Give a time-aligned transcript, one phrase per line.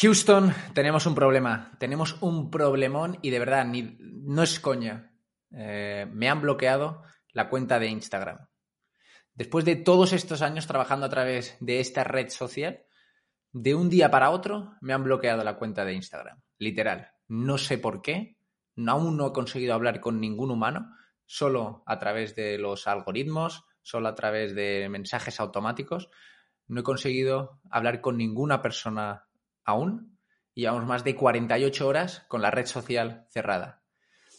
[0.00, 1.72] Houston, tenemos un problema.
[1.78, 5.12] Tenemos un problemón y de verdad, ni, no es coña.
[5.50, 7.02] Eh, me han bloqueado
[7.34, 8.48] la cuenta de Instagram.
[9.34, 12.82] Después de todos estos años trabajando a través de esta red social,
[13.52, 16.40] de un día para otro me han bloqueado la cuenta de Instagram.
[16.56, 17.10] Literal.
[17.28, 18.38] No sé por qué.
[18.86, 24.08] Aún no he conseguido hablar con ningún humano, solo a través de los algoritmos, solo
[24.08, 26.08] a través de mensajes automáticos.
[26.68, 29.26] No he conseguido hablar con ninguna persona
[29.70, 30.18] aún
[30.54, 33.82] llevamos más de 48 horas con la red social cerrada.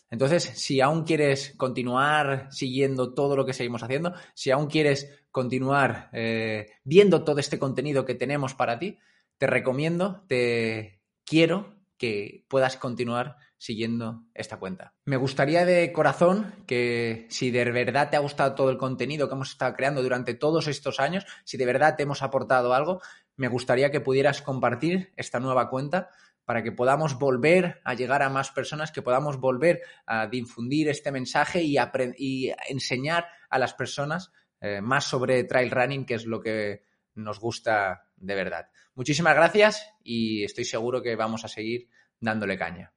[0.09, 6.09] Entonces, si aún quieres continuar siguiendo todo lo que seguimos haciendo, si aún quieres continuar
[6.11, 8.99] eh, viendo todo este contenido que tenemos para ti,
[9.37, 14.95] te recomiendo, te quiero que puedas continuar siguiendo esta cuenta.
[15.05, 19.35] Me gustaría de corazón que si de verdad te ha gustado todo el contenido que
[19.35, 23.01] hemos estado creando durante todos estos años, si de verdad te hemos aportado algo,
[23.35, 26.09] me gustaría que pudieras compartir esta nueva cuenta
[26.45, 31.11] para que podamos volver a llegar a más personas, que podamos volver a difundir este
[31.11, 36.83] mensaje y, enseñar a las personas eh, más sobre trail running, que es lo que
[37.15, 38.69] nos gusta de verdad.
[38.95, 41.87] Muchísimas gracias y estoy seguro que vamos a seguir
[42.19, 42.93] dándole caña.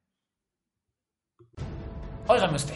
[2.27, 2.75] Óigame usted,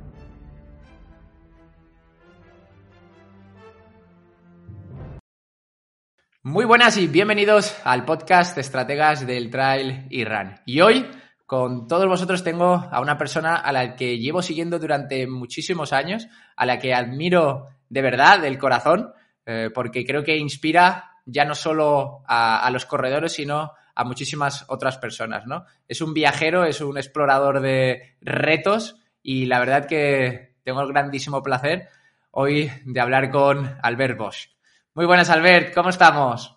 [6.43, 10.55] Muy buenas y bienvenidos al podcast Estrategas del Trail y Run.
[10.65, 11.05] Y hoy,
[11.45, 16.27] con todos vosotros, tengo a una persona a la que llevo siguiendo durante muchísimos años,
[16.55, 19.13] a la que admiro de verdad, del corazón,
[19.45, 24.65] eh, porque creo que inspira ya no solo a, a los corredores, sino a muchísimas
[24.67, 25.65] otras personas, ¿no?
[25.87, 31.43] Es un viajero, es un explorador de retos y la verdad que tengo el grandísimo
[31.43, 31.87] placer
[32.31, 34.60] hoy de hablar con Albert Bosch.
[34.93, 36.53] Muy buenas, Albert, ¿cómo estamos?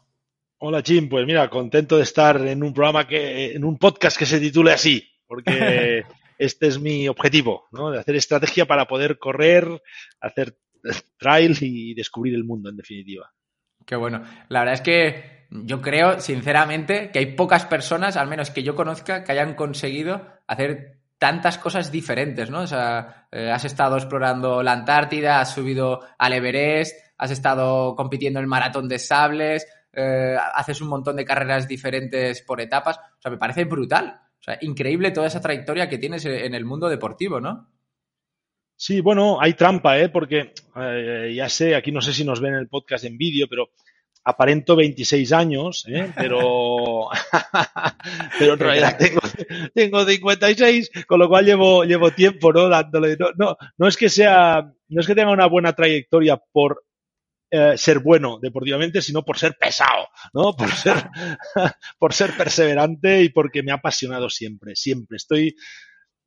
[0.58, 1.08] Hola, Jim.
[1.08, 4.72] Pues mira, contento de estar en un programa que, en un podcast que se titule
[4.72, 6.02] así, porque
[6.38, 7.92] este es mi objetivo, ¿no?
[7.92, 9.80] De hacer estrategia para poder correr,
[10.20, 10.58] hacer
[11.16, 13.30] trail y descubrir el mundo, en definitiva.
[13.86, 14.24] Qué bueno.
[14.48, 18.74] La verdad es que yo creo, sinceramente, que hay pocas personas, al menos que yo
[18.74, 22.62] conozca, que hayan conseguido hacer tantas cosas diferentes, ¿no?
[22.62, 28.38] O sea, eh, has estado explorando la Antártida, has subido al Everest, has estado compitiendo
[28.38, 32.98] en el maratón de sables, eh, haces un montón de carreras diferentes por etapas.
[32.98, 34.20] O sea, me parece brutal.
[34.40, 37.70] O sea, increíble toda esa trayectoria que tienes en el mundo deportivo, ¿no?
[38.76, 40.08] Sí, bueno, hay trampa, ¿eh?
[40.08, 43.70] Porque eh, ya sé, aquí no sé si nos ven el podcast en vídeo, pero
[44.24, 46.10] aparento 26 años, ¿eh?
[46.16, 47.08] pero,
[48.38, 49.20] pero en realidad tengo,
[49.74, 52.68] tengo 56, con lo cual llevo, llevo tiempo, ¿no?
[52.68, 56.84] Dándole, no, no, no es que sea, no es que tenga una buena trayectoria por
[57.56, 60.56] eh, ser bueno deportivamente, sino por ser pesado, ¿no?
[60.56, 61.08] Por ser,
[62.00, 65.18] por ser perseverante y porque me ha apasionado siempre, siempre.
[65.18, 65.54] Estoy,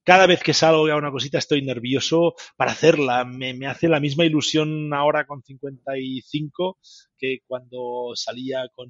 [0.06, 3.26] cada vez que salgo a una cosita estoy nervioso para hacerla.
[3.26, 6.80] Me, me, hace la misma ilusión ahora con 55
[7.18, 8.88] que cuando salía con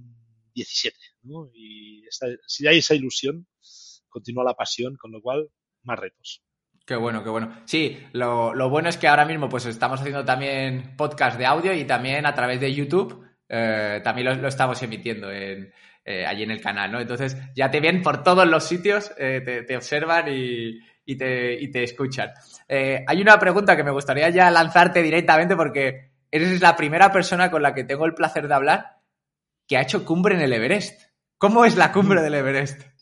[0.54, 0.96] 17.
[1.24, 1.50] ¿no?
[1.56, 3.48] Y esta, si hay esa ilusión,
[4.10, 5.50] continúa la pasión, con lo cual,
[5.82, 6.44] más retos.
[6.88, 7.52] Qué bueno, qué bueno.
[7.66, 11.74] Sí, lo, lo, bueno es que ahora mismo pues estamos haciendo también podcast de audio
[11.74, 15.74] y también a través de YouTube eh, también lo, estamos emitiendo en,
[16.06, 17.02] eh, allí en el canal, ¿no?
[17.02, 20.80] Entonces ya te ven por todos los sitios, eh, te, observan y,
[21.18, 22.30] te, te, escuchan.
[22.70, 27.52] Eh, hay una pregunta que me gustaría ya lanzarte directamente porque eres la primera persona
[27.52, 29.00] con la que tengo el placer de hablar
[29.68, 31.02] que ha hecho cumbre en el Everest.
[31.38, 32.97] ¿Cómo es la cumbre del Everest?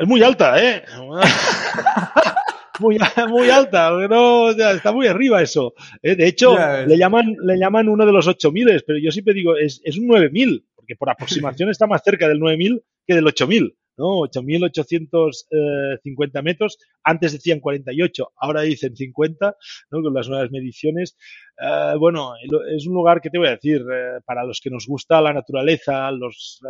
[0.00, 0.82] Es muy alta, ¿eh?
[2.80, 2.98] muy,
[3.28, 5.74] muy alta, no, está muy arriba eso.
[6.02, 9.80] De hecho, le llaman, le llaman uno de los 8000, pero yo siempre digo, es,
[9.84, 13.76] es un 9000 porque por aproximación está más cerca del 9000 que del 8000.
[13.96, 14.20] ¿no?
[14.22, 19.54] 8.850 eh, metros, antes decían 48, ahora dicen 50,
[19.90, 20.02] ¿no?
[20.02, 21.16] Con las nuevas mediciones.
[21.60, 22.32] Eh, bueno,
[22.74, 25.34] es un lugar que te voy a decir, eh, para los que nos gusta la
[25.34, 26.60] naturaleza, los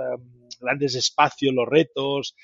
[0.62, 2.34] grandes espacios, los retos,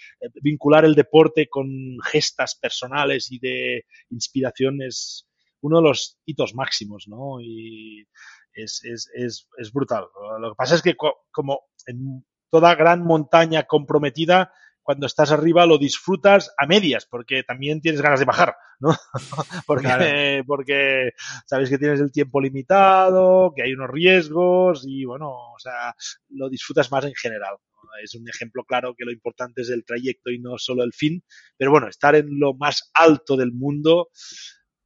[0.43, 1.69] vincular el deporte con
[2.05, 5.27] gestas personales y de inspiración es
[5.61, 7.41] uno de los hitos máximos, ¿no?
[7.41, 8.07] Y
[8.53, 10.07] es, es, es, es brutal.
[10.41, 10.95] Lo que pasa es que
[11.31, 14.53] como en toda gran montaña comprometida,
[14.89, 18.97] cuando estás arriba lo disfrutas a medias, porque también tienes ganas de bajar, ¿no?
[19.67, 21.11] porque, porque
[21.45, 25.95] sabes que tienes el tiempo limitado, que hay unos riesgos y bueno, o sea,
[26.31, 27.57] lo disfrutas más en general.
[28.03, 31.25] Es un ejemplo claro que lo importante es el trayecto y no solo el fin,
[31.57, 34.11] pero bueno, estar en lo más alto del mundo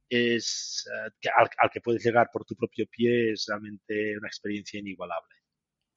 [0.09, 0.85] es
[1.23, 5.35] eh, al, que puedes llegar por tu propio pie es realmente una experiencia inigualable.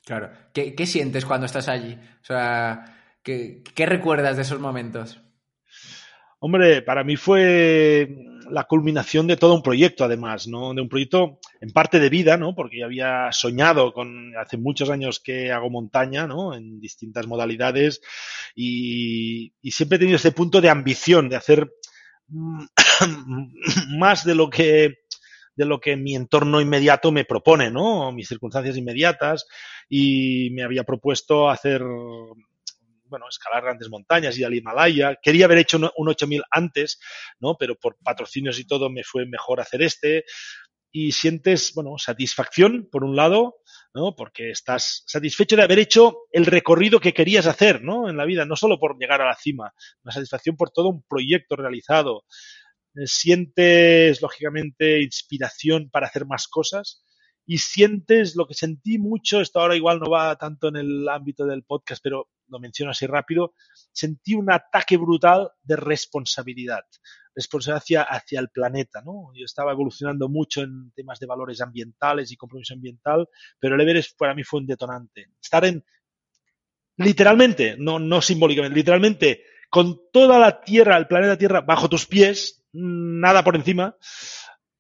[0.05, 0.31] Claro.
[0.55, 1.95] ¿Qué, ¿Qué, sientes cuando estás allí?
[1.95, 5.21] O sea, ¿qué, ¿qué, recuerdas de esos momentos?
[6.39, 8.09] Hombre, para mí fue
[8.51, 10.75] la culminación de todo un proyecto, además, ¿no?
[10.75, 12.55] De un proyecto en parte de vida, ¿no?
[12.55, 16.55] Porque yo había soñado con, hace muchos años que hago montaña, ¿no?
[16.55, 18.03] En distintas modalidades
[18.55, 21.73] y, y siempre he tenido ese punto de ambición, de hacer
[23.99, 24.95] más de lo que
[25.57, 28.13] de lo que mi entorno inmediato me propone, ¿no?
[28.13, 29.47] Mis circunstancias inmediatas
[29.89, 31.83] y me había propuesto hacer
[33.09, 35.17] bueno, escalar grandes montañas, y al Himalaya.
[35.23, 36.99] Quería haber hecho un 8000 antes,
[37.41, 37.57] ¿no?
[37.59, 40.25] Pero por patrocinios y todo me fue mejor hacer este.
[40.93, 43.57] Y sientes, bueno, satisfacción, por un lado,
[43.95, 44.15] ¿no?
[44.17, 48.09] Porque estás satisfecho de haber hecho el recorrido que querías hacer, ¿no?
[48.09, 49.73] En la vida, no solo por llegar a la cima,
[50.05, 52.25] una satisfacción por todo un proyecto realizado.
[52.95, 57.03] Eh, sientes, lógicamente, inspiración para hacer más cosas
[57.47, 61.47] y sientes lo que sentí mucho, esto ahora igual no va tanto en el ámbito
[61.47, 63.55] del podcast, pero lo menciono así rápido,
[63.93, 66.85] sentí un ataque brutal de responsabilidad,
[67.35, 69.31] responsabilidad hacia, el planeta, ¿no?
[69.35, 73.29] Yo estaba evolucionando mucho en temas de valores ambientales y compromiso ambiental,
[73.59, 75.31] pero el Everest para mí fue un detonante.
[75.41, 75.85] Estar en,
[76.97, 82.65] literalmente, no, no simbólicamente, literalmente, con toda la Tierra, el planeta Tierra, bajo tus pies,
[82.73, 83.97] nada por encima,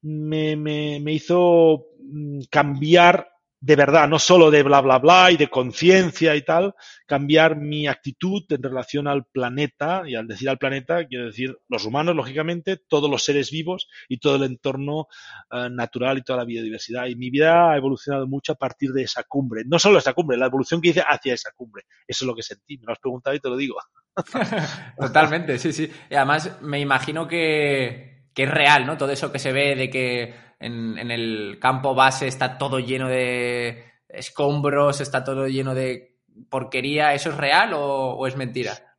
[0.02, 3.35] me, me, me hizo mm, cambiar
[3.66, 6.72] de verdad, no solo de bla, bla, bla y de conciencia y tal,
[7.04, 11.84] cambiar mi actitud en relación al planeta, y al decir al planeta, quiero decir los
[11.84, 15.08] humanos, lógicamente, todos los seres vivos y todo el entorno
[15.50, 17.06] eh, natural y toda la biodiversidad.
[17.06, 19.64] Y mi vida ha evolucionado mucho a partir de esa cumbre.
[19.66, 21.86] No solo esa cumbre, la evolución que hice hacia esa cumbre.
[22.06, 22.78] Eso es lo que sentí.
[22.78, 23.78] Me lo has preguntado y te lo digo.
[24.96, 25.90] Totalmente, sí, sí.
[26.08, 28.96] Y además me imagino que, que es real, ¿no?
[28.96, 33.84] Todo eso que se ve de que en, el campo base está todo lleno de
[34.08, 36.16] escombros, está todo lleno de
[36.48, 37.14] porquería.
[37.14, 38.96] ¿Eso es real o, es mentira?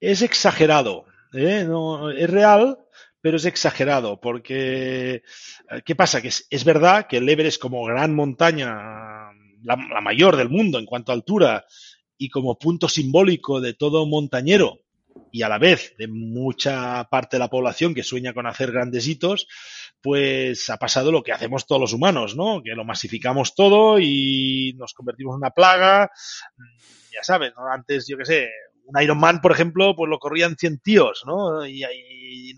[0.00, 1.06] Es exagerado.
[1.32, 1.64] ¿eh?
[1.66, 2.78] No, es real,
[3.20, 5.14] pero es exagerado, porque
[5.70, 6.22] eh, ¿qué pasa?
[6.22, 11.10] Que es, verdad que el Everest como gran montaña, la, mayor del mundo en cuanto
[11.10, 11.66] a altura,
[12.18, 14.80] y como punto simbólico de todo montañero,
[15.32, 19.06] y a la vez de mucha parte de la población que sueña con hacer grandes
[19.06, 19.46] hitos,
[20.00, 22.62] pues ha pasado lo que hacemos todos los humanos, ¿no?
[22.62, 26.10] Que lo masificamos todo y nos convertimos en una plaga.
[26.56, 27.66] Mm, ya sabes, ¿no?
[27.70, 28.48] Antes, yo qué sé,
[28.86, 31.66] un Iron Man, por ejemplo, pues lo corrían 100 tíos, ¿no?
[31.66, 31.82] Y,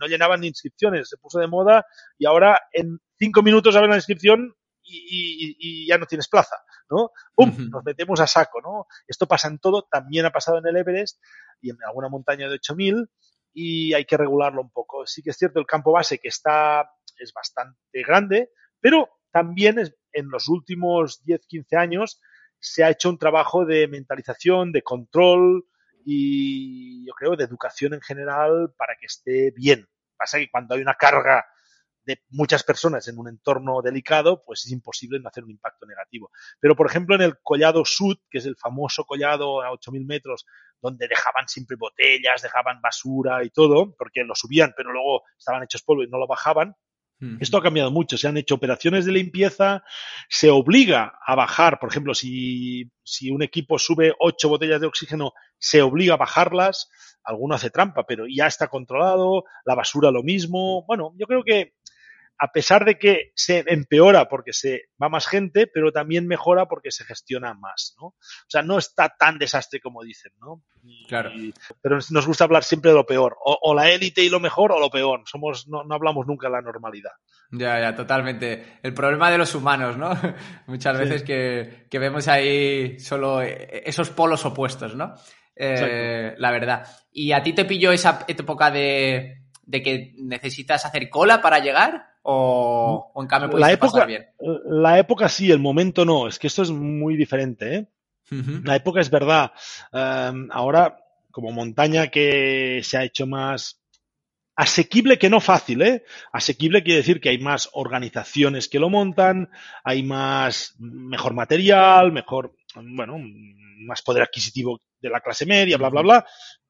[0.00, 1.84] no llenaban ni inscripciones, se puso de moda
[2.18, 4.54] y ahora en cinco minutos abren la inscripción
[4.88, 6.56] y, ya no tienes plaza,
[6.90, 7.10] ¿no?
[7.34, 7.70] ¡Pum!
[7.70, 8.86] Nos metemos a saco, ¿no?
[9.06, 11.20] Esto pasa en todo, también ha pasado en el Everest
[11.60, 13.08] y en alguna montaña de 8000
[13.52, 15.06] y hay que regularlo un poco.
[15.06, 19.78] Sí que es cierto el campo base que está es bastante grande, pero también
[20.12, 22.20] en los últimos 10-15 años
[22.60, 25.66] se ha hecho un trabajo de mentalización, de control
[26.04, 29.86] y yo creo de educación en general para que esté bien.
[30.16, 31.46] Pasa que cuando hay una carga
[32.08, 36.30] de muchas personas en un entorno delicado, pues es imposible no hacer un impacto negativo.
[36.58, 40.46] Pero, por ejemplo, en el collado sud, que es el famoso collado a 8.000 metros,
[40.80, 45.82] donde dejaban siempre botellas, dejaban basura y todo, porque lo subían, pero luego estaban hechos
[45.82, 46.74] polvo y no lo bajaban,
[47.40, 48.16] Esto ha cambiado mucho.
[48.16, 49.82] Se han hecho operaciones de limpieza,
[50.28, 55.32] se obliga a bajar, por ejemplo, si, si un equipo sube ocho botellas de oxígeno,
[55.58, 56.88] se obliga a bajarlas.
[57.24, 59.42] Alguno hace trampa, pero ya está controlado.
[59.64, 60.86] La basura lo mismo.
[60.86, 61.74] Bueno, yo creo que
[62.38, 66.90] a pesar de que se empeora porque se va más gente, pero también mejora porque
[66.92, 68.06] se gestiona más, ¿no?
[68.06, 70.62] O sea, no está tan desastre como dicen, ¿no?
[71.06, 71.30] claro.
[71.82, 74.78] pero nos gusta hablar siempre de lo peor, o, la élite y lo mejor o
[74.78, 75.22] lo peor.
[75.26, 77.12] Somos, no, no, hablamos nunca de la normalidad.
[77.50, 78.78] Ya, ya, totalmente.
[78.82, 80.10] El problema de los humanos, ¿no?
[80.66, 85.14] Muchas veces que, que, vemos ahí solo esos polos opuestos, ¿no?
[85.56, 86.86] Eh, la verdad.
[87.10, 92.07] ¿Y a ti te pilló esa época de, de que necesitas hacer cola para llegar?
[92.22, 94.26] O, en cambio puedes la época, pasar bien?
[94.66, 96.28] La época sí, el momento no.
[96.28, 97.74] Es que esto es muy diferente.
[97.74, 97.86] ¿eh?
[98.64, 99.52] La época es verdad.
[99.92, 100.98] Em, ahora,
[101.30, 103.80] como montaña que se ha hecho más
[104.56, 106.04] asequible que no fácil, ¿eh?
[106.32, 109.50] Asequible quiere decir que hay más organizaciones que lo montan,
[109.84, 113.18] hay más, mejor material, mejor, bueno,
[113.86, 116.26] más poder adquisitivo de la clase media, bla, bla, bla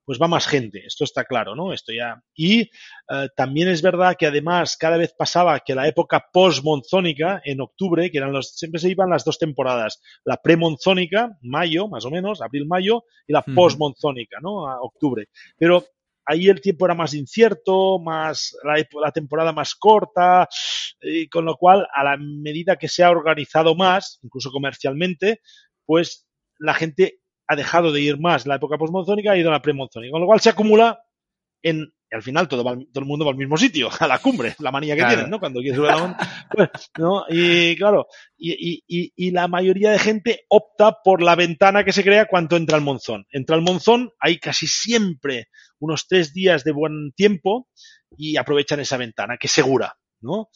[0.08, 1.74] pues va más gente, esto está claro, ¿no?
[1.74, 2.22] Esto ya.
[2.34, 7.60] Y eh, también es verdad que además cada vez pasaba que la época post-monzónica, en
[7.60, 12.10] octubre, que eran los, siempre se iban las dos temporadas, la pre-monzónica, mayo, más o
[12.10, 14.66] menos, abril-mayo, y la post-monzónica, ¿no?
[14.66, 15.28] A octubre.
[15.58, 15.84] Pero
[16.24, 20.48] ahí el tiempo era más incierto, más la, la temporada más corta,
[21.02, 25.42] y con lo cual, a la medida que se ha organizado más, incluso comercialmente,
[25.84, 26.26] pues
[26.58, 29.62] la gente ha dejado de ir más la época postmonzónica y ha ido a la
[29.62, 31.02] premonzónica, con lo cual se acumula
[31.62, 34.70] en al final todo, todo el mundo va al mismo sitio, a la cumbre, la
[34.70, 35.38] manía que tienen, ¿no?
[35.38, 36.16] Cuando quieres subir a la
[36.50, 37.24] pues, ¿no?
[37.28, 42.02] Y claro, y, y, y, la mayoría de gente opta por la ventana que se
[42.02, 43.26] crea cuando entra el monzón.
[43.30, 45.48] Entra el monzón, hay casi siempre
[45.80, 47.68] unos tres días de buen tiempo
[48.16, 50.48] y aprovechan esa ventana, que es segura, ¿no?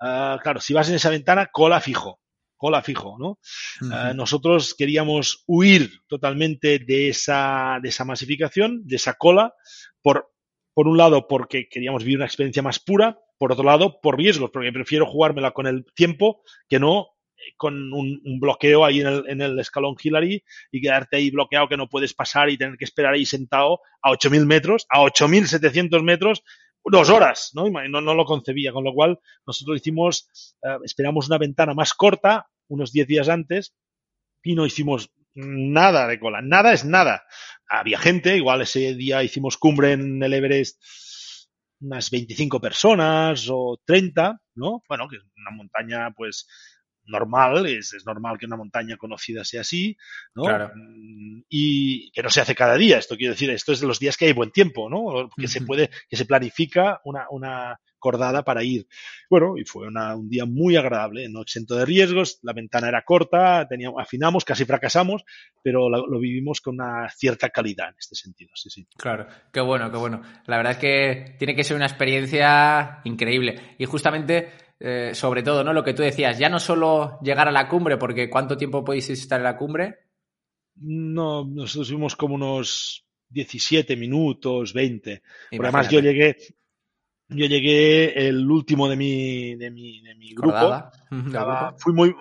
[0.00, 2.20] Uh, claro, si vas en esa ventana, cola fijo
[2.58, 3.38] cola fijo, ¿no?
[3.80, 9.54] Eh, nosotros queríamos huir totalmente de esa, de esa masificación, de esa cola,
[10.02, 10.30] por,
[10.74, 14.50] por un lado porque queríamos vivir una experiencia más pura, por otro lado por riesgos,
[14.52, 19.24] porque prefiero jugármela con el tiempo que no eh, con un, bloqueo ahí en el,
[19.28, 22.84] en el, escalón Hillary y quedarte ahí bloqueado que no puedes pasar y tener que
[22.84, 26.42] esperar ahí sentado a 8.000 metros, a 8.700 metros
[26.84, 27.68] dos horas, ¿no?
[27.68, 28.00] ¿no?
[28.00, 30.28] No, lo concebía, con lo cual nosotros hicimos,
[30.62, 33.74] eh, esperamos una ventana más corta, unos 10 días antes,
[34.42, 37.24] y no hicimos nada de cola, nada es nada.
[37.68, 40.82] Había gente, igual ese día hicimos cumbre en el Everest
[41.80, 44.82] unas 25 personas o 30, ¿no?
[44.88, 46.48] Bueno, que es una montaña pues
[47.08, 49.96] normal, es, es, normal que una montaña conocida sea así,
[50.34, 50.44] ¿no?
[50.44, 50.70] Claro.
[50.74, 53.98] Mm, y que no se hace cada día, esto quiero decir, esto es de los
[53.98, 55.28] días que hay buen tiempo, ¿no?
[55.36, 58.86] Que se puede, que se planifica una, una cordada para ir.
[59.28, 63.02] Bueno, y fue una, un día muy agradable, no exento de riesgos, la ventana era
[63.02, 65.24] corta, teníamos, afinamos, casi fracasamos,
[65.62, 68.86] pero lo, lo, vivimos con una cierta calidad en este sentido, sí, sí.
[68.96, 70.22] Claro, qué bueno, qué bueno.
[70.46, 73.74] La verdad es que tiene que ser una experiencia increíble.
[73.78, 75.72] Y justamente eh, sobre todo, ¿no?
[75.72, 79.10] Lo que tú decías, ya no solo llegar a la cumbre, porque ¿cuánto tiempo podéis
[79.10, 79.98] estar en la cumbre?
[80.76, 85.22] No, nosotros fuimos como unos 17 minutos, 20.
[85.50, 86.36] Porque además yo llegué,
[87.28, 90.56] yo llegué el último de mi, de mi, de mi grupo.
[91.10, 92.14] Estaba, fui muy,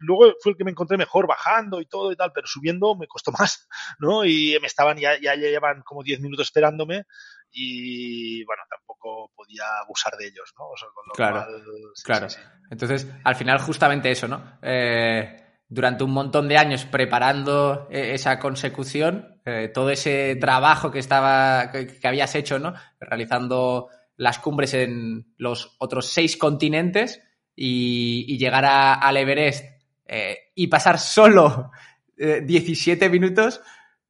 [0.00, 3.06] luego fue el que me encontré mejor bajando y todo y tal, pero subiendo me
[3.06, 3.68] costó más,
[3.98, 4.24] ¿no?
[4.24, 7.04] Y me estaban, ya, ya llevan como 10 minutos esperándome
[7.50, 10.68] y bueno, tampoco podía abusar de ellos, ¿no?
[10.68, 11.62] O sea, con lo claro, cual,
[11.94, 12.28] sí, claro.
[12.28, 12.46] Sí, sí.
[12.70, 14.58] Entonces, al final, justamente eso, ¿no?
[14.62, 15.36] Eh,
[15.68, 21.70] durante un montón de años preparando eh, esa consecución, eh, todo ese trabajo que estaba,
[21.70, 22.74] que, que, habías hecho, ¿no?
[22.98, 27.22] Realizando las cumbres en los otros seis continentes
[27.54, 29.64] y, y llegar a, al Everest
[30.06, 31.70] eh, y pasar solo
[32.16, 33.60] 17 minutos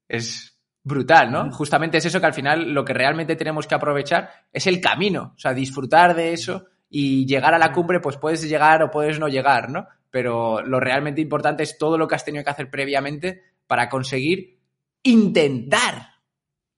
[0.08, 0.47] es
[0.88, 1.52] brutal, ¿no?
[1.52, 5.34] Justamente es eso que al final lo que realmente tenemos que aprovechar es el camino,
[5.36, 9.20] o sea, disfrutar de eso y llegar a la cumbre, pues puedes llegar o puedes
[9.20, 9.86] no llegar, ¿no?
[10.10, 14.58] Pero lo realmente importante es todo lo que has tenido que hacer previamente para conseguir
[15.02, 16.14] intentar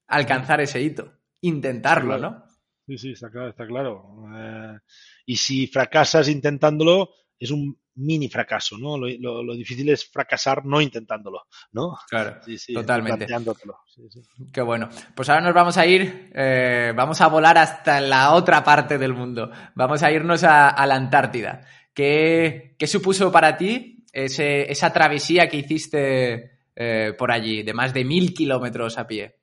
[0.08, 2.44] alcanzar ese hito, intentarlo, ¿no?
[2.86, 4.26] Sí, sí, está claro, está claro.
[4.34, 4.78] Eh,
[5.26, 8.96] y si fracasas intentándolo, es un mini fracaso, ¿no?
[8.96, 11.42] Lo, lo, lo, difícil es fracasar no intentándolo,
[11.72, 11.98] ¿no?
[12.08, 13.26] Claro, sí, sí, totalmente.
[13.26, 14.10] Sí.
[14.52, 14.88] Qué bueno.
[15.14, 19.14] Pues ahora nos vamos a ir, eh, vamos a volar hasta la otra parte del
[19.14, 19.50] mundo.
[19.74, 21.62] Vamos a irnos a, a la Antártida.
[21.94, 27.92] ¿Qué, ¿Qué, supuso para ti ese, esa travesía que hiciste eh, por allí, de más
[27.92, 29.39] de mil kilómetros a pie?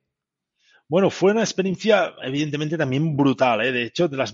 [0.90, 3.72] Bueno, fue una experiencia evidentemente también brutal, ¿eh?
[3.72, 4.32] de hecho, de las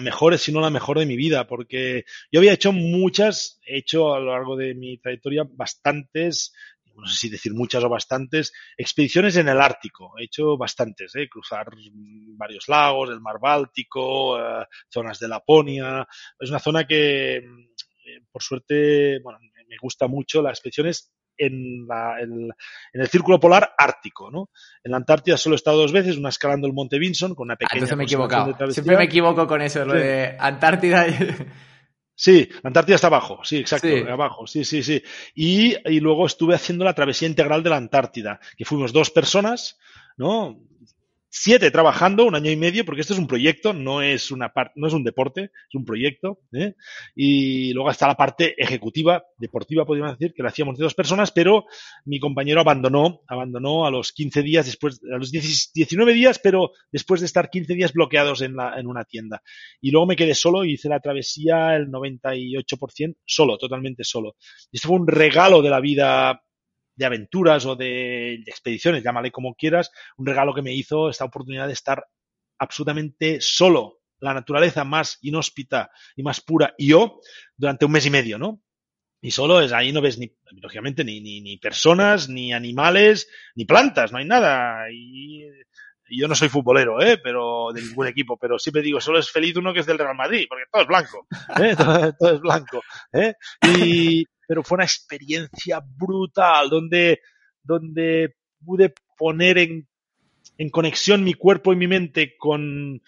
[0.00, 4.14] mejores, si no la mejor de mi vida, porque yo había hecho muchas, he hecho
[4.14, 6.52] a lo largo de mi trayectoria bastantes,
[6.94, 10.12] no sé si decir muchas o bastantes, expediciones en el Ártico.
[10.18, 11.28] He hecho bastantes, ¿eh?
[11.28, 11.66] cruzar
[12.36, 16.06] varios lagos, el mar Báltico, eh, zonas de Laponia.
[16.38, 20.42] Es una zona que, eh, por suerte, bueno, me gusta mucho.
[20.42, 21.86] Las expediciones en,
[22.92, 24.50] el círculo polar ártico, ¿no?
[24.82, 27.54] En la Antártida solo he estado dos veces, una escalando el Monte Vinson con una
[27.54, 27.78] ah, pequeña.
[27.78, 28.72] entonces me he equivocado.
[28.72, 31.06] Siempre me equivoco con eso, lo de Antártida.
[32.20, 35.00] Sí, la Antártida está abajo, sí, exacto, abajo, sí, sí, sí.
[35.36, 39.78] Y, y, luego estuve haciendo la travesía integral de la Antártida, que fuimos dos personas,
[40.16, 40.58] ¿no?
[41.30, 44.72] Siete trabajando, un año y medio, porque esto es un proyecto, no es una parte,
[44.76, 46.40] no es un deporte, es un proyecto.
[46.52, 46.74] ¿eh?
[47.14, 51.30] Y luego está la parte ejecutiva, deportiva, podríamos decir, que la hacíamos de dos personas,
[51.30, 51.66] pero
[52.04, 57.20] mi compañero abandonó, abandonó a los 15 días después, a los 19 días, pero después
[57.20, 59.42] de estar 15 días bloqueados en, la, en una tienda.
[59.80, 64.36] Y luego me quedé solo y hice la travesía el 98% solo, totalmente solo.
[64.72, 66.42] Y esto fue un regalo de la vida
[66.98, 71.68] de aventuras o de, expediciones, llámale como quieras, un regalo que me hizo esta oportunidad
[71.68, 72.04] de estar
[72.58, 77.20] absolutamente solo, la naturaleza más inhóspita y más pura, y yo,
[77.56, 78.60] durante un mes y medio, ¿no?
[79.20, 83.64] Y solo es ahí no ves ni, lógicamente, ni, ni, ni personas, ni animales, ni
[83.64, 84.90] plantas, no hay nada.
[84.92, 85.44] Y,
[86.10, 87.18] yo no soy futbolero, ¿eh?
[87.22, 90.16] pero de ningún equipo, pero siempre digo, solo es feliz uno que es del Real
[90.16, 91.26] Madrid, porque todo es blanco,
[91.60, 91.76] ¿eh?
[91.76, 92.82] todo, todo, es blanco.
[93.12, 93.34] ¿eh?
[93.62, 97.20] Y, pero fue una experiencia brutal donde,
[97.62, 99.86] donde pude poner en,
[100.56, 103.02] en conexión mi cuerpo y mi mente con,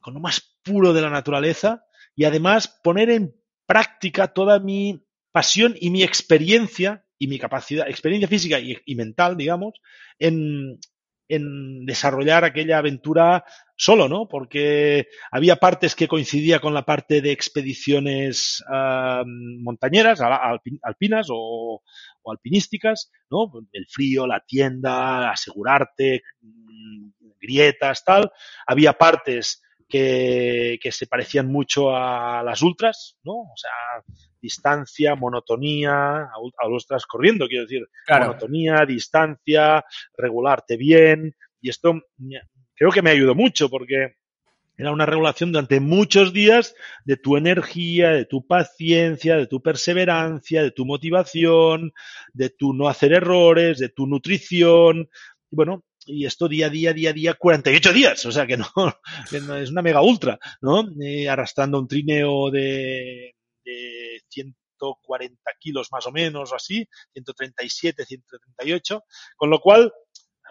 [0.00, 1.84] con lo más puro de la naturaleza
[2.16, 8.28] y además poner en práctica toda mi pasión y mi experiencia y mi capacidad, experiencia
[8.28, 9.74] física y, mental, digamos,
[10.18, 10.78] en,
[11.28, 13.44] en desarrollar aquella aventura
[13.76, 14.28] solo, ¿no?
[14.28, 18.62] Porque había partes que coincidía con la parte de expediciones
[19.60, 20.20] montañeras,
[20.82, 21.82] alpinas o,
[22.26, 23.50] alpinísticas, ¿no?
[23.72, 28.30] El frío, la tienda, asegurarte, mm, grietas, tal.
[28.66, 33.32] Había partes que, que se parecían mucho a las ultras, ¿no?
[33.32, 33.70] O sea,
[34.40, 39.84] distancia, monotonía, a, ultras corriendo, quiero decir, monotonía, distancia,
[40.16, 41.94] regularte bien, y esto
[42.76, 44.16] creo que me ayudó mucho porque
[44.76, 50.62] era una regulación durante muchos días de tu energía, de tu paciencia, de tu perseverancia,
[50.62, 51.92] de tu motivación,
[52.32, 55.08] de tu no hacer errores, de tu nutrición.
[55.50, 58.56] Y bueno, y esto día a día, día a día, 48 días, o sea que
[58.56, 58.66] no,
[59.30, 60.84] es una mega ultra, ¿no?
[61.00, 63.34] Eh, arrastrando un trineo de,
[63.64, 69.04] de 140 kilos más o menos o así, 137, 138,
[69.36, 69.92] con lo cual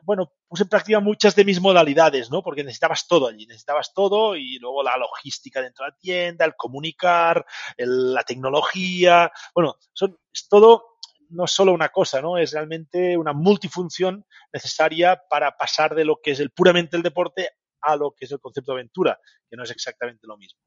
[0.02, 2.42] bueno, puse en práctica muchas de mis modalidades, ¿no?
[2.42, 6.56] Porque necesitabas todo allí, necesitabas todo y luego la logística dentro de la tienda, el
[6.56, 7.46] comunicar,
[7.78, 10.98] la tecnología, bueno, son, es todo,
[11.30, 12.38] no es solo una cosa, ¿no?
[12.38, 17.50] Es realmente una multifunción necesaria para pasar de lo que es el puramente el deporte
[17.82, 20.62] a lo que es el concepto de aventura, que no es exactamente lo mismo.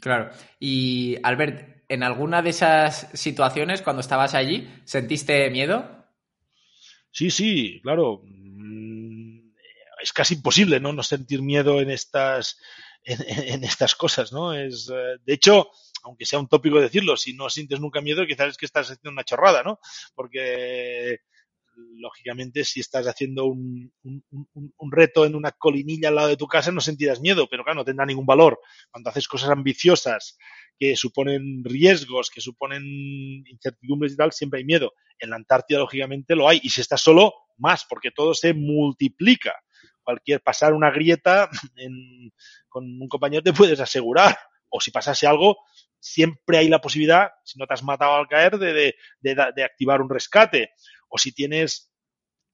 [0.00, 0.30] Claro.
[0.58, 5.99] Y Albert, ¿en alguna de esas situaciones cuando estabas allí sentiste miedo?
[7.10, 8.22] Sí, sí, claro.
[8.24, 9.50] Mm,
[10.02, 12.58] es casi imposible no, no sentir miedo en estas,
[13.04, 14.54] en, estas cosas, ¿no?
[14.54, 15.70] Es, eh, de hecho,
[16.02, 19.10] aunque sea un tópico decirlo, si no sientes nunca miedo, quizás es que estás haciendo
[19.10, 19.78] una chorrada, ¿no?
[20.14, 21.20] Porque
[21.96, 23.92] lógicamente, si estás haciendo un,
[24.90, 27.84] reto en una colinilla al lado de tu casa, no sentirás miedo, pero claro, no
[27.84, 28.58] tendrá ningún valor.
[28.90, 30.36] Cuando haces cosas ambiciosas
[30.78, 32.82] que suponen riesgos, que suponen
[33.46, 34.92] incertidumbres y tal, siempre hay miedo.
[35.18, 36.60] En la Antártida, lógicamente, lo hay.
[36.62, 39.54] Y si estás solo, más, porque todo se multiplica.
[40.02, 41.48] Cualquier pasar una grieta
[42.68, 44.36] con un compañero te puedes asegurar.
[44.70, 45.58] O si pasase algo,
[45.98, 50.08] siempre hay la posibilidad, si no te has matado al caer, de, de activar un
[50.08, 50.70] rescate
[51.10, 51.92] o si tienes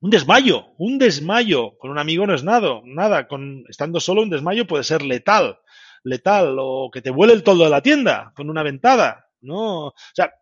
[0.01, 4.31] un desmayo, un desmayo con un amigo no es nada, nada, con estando solo un
[4.31, 5.59] desmayo puede ser letal,
[6.03, 9.87] letal, o que te vuele el toldo de la tienda con una ventada, ¿no?
[9.87, 10.33] O sea,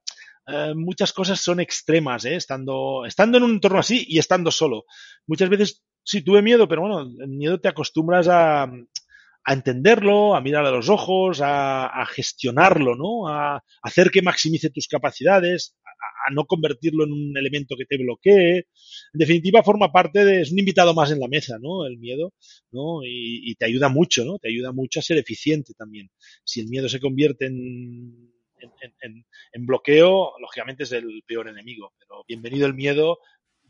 [0.47, 2.37] eh, muchas cosas son extremas, ¿eh?
[2.37, 4.85] Estando, estando en un entorno así y estando solo.
[5.27, 8.71] Muchas veces sí tuve miedo, pero bueno, el miedo te acostumbras a,
[9.45, 13.29] a entenderlo, a mirar a los ojos, a, a gestionarlo, ¿no?
[13.29, 15.77] A, hacer que maximice tus capacidades,
[16.27, 18.57] a no convertirlo en un elemento que te bloquee.
[18.59, 21.87] En definitiva, forma parte de, es un invitado más en la mesa, ¿no?
[21.87, 22.33] El miedo,
[22.73, 23.01] ¿no?
[23.05, 24.39] Y, te ayuda mucho, ¿no?
[24.39, 26.11] Te ayuda mucho a ser eficiente también.
[26.45, 28.33] Si el miedo se convierte en,
[29.53, 31.93] en, bloqueo, lógicamente es el peor enemigo.
[31.99, 33.19] Pero bienvenido el miedo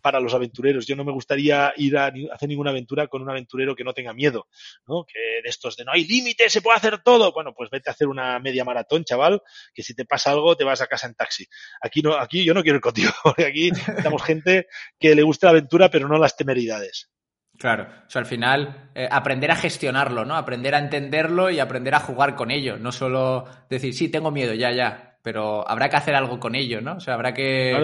[0.05, 0.87] para los aventureros.
[0.87, 4.13] Yo no me gustaría ir a, hacer ninguna aventura con un aventurero que no tenga
[4.13, 4.49] miedo,
[4.87, 5.07] ¿no?
[5.07, 7.33] Que de estos de no hay límite, se puede hacer todo.
[7.33, 9.41] Bueno, pues vete a hacer una media maratón, chaval,
[9.73, 11.47] que si te pasa algo te vas a casa en taxi.
[11.81, 14.67] Aquí no, aquí yo no quiero ir contigo, porque aquí estamos gente
[15.01, 17.11] que le gusta la aventura, pero no las temeridades.
[17.59, 20.37] Claro, o sea, al final eh, aprender a gestionarlo, ¿no?
[20.37, 24.53] Aprender a entenderlo y aprender a jugar con ello, no solo decir, sí, tengo miedo,
[24.53, 26.97] ya, ya, pero habrá que hacer algo con ello, ¿no?
[26.97, 27.75] O sea, habrá que,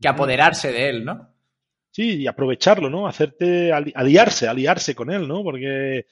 [0.00, 1.35] que apoderarse de él, ¿no?
[1.96, 3.08] Sí, y aprovecharlo, ¿no?
[3.08, 5.42] Hacerte, aliarse, aliarse con él, ¿no?
[5.42, 6.04] Porque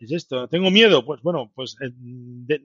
[0.00, 2.58] es esto, tengo miedo, pues bueno, pues, eh,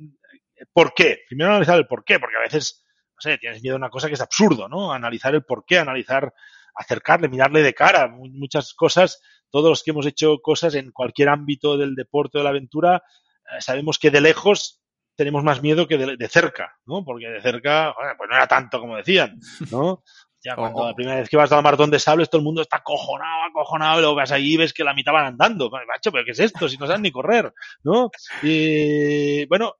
[0.73, 1.19] ¿por qué?
[1.27, 4.07] Primero analizar el por qué, porque a veces, no sé, tienes miedo a una cosa
[4.07, 4.91] que es absurdo, ¿no?
[4.91, 6.33] Analizar el por qué, analizar,
[6.73, 11.77] acercarle, mirarle de cara, muchas cosas, todos los que hemos hecho cosas en cualquier ámbito
[11.77, 13.03] del deporte o de la aventura,
[13.51, 14.81] eh, sabemos que de lejos
[15.15, 17.05] tenemos más miedo que de, cerca, ¿no?
[17.05, 20.01] Porque de cerca, bueno, pues no era tanto como decían, ¿no?
[20.43, 22.61] Ya cuando la primera vez que vas a la maratón de sables, todo el mundo
[22.61, 25.69] está acojonado, acojonado, y luego vas ahí y ves que la mitad van andando.
[25.69, 26.67] Macho, pero ¿qué es esto?
[26.67, 27.53] Si no saben ni correr,
[27.83, 28.11] ¿no?
[28.41, 29.75] Y bueno,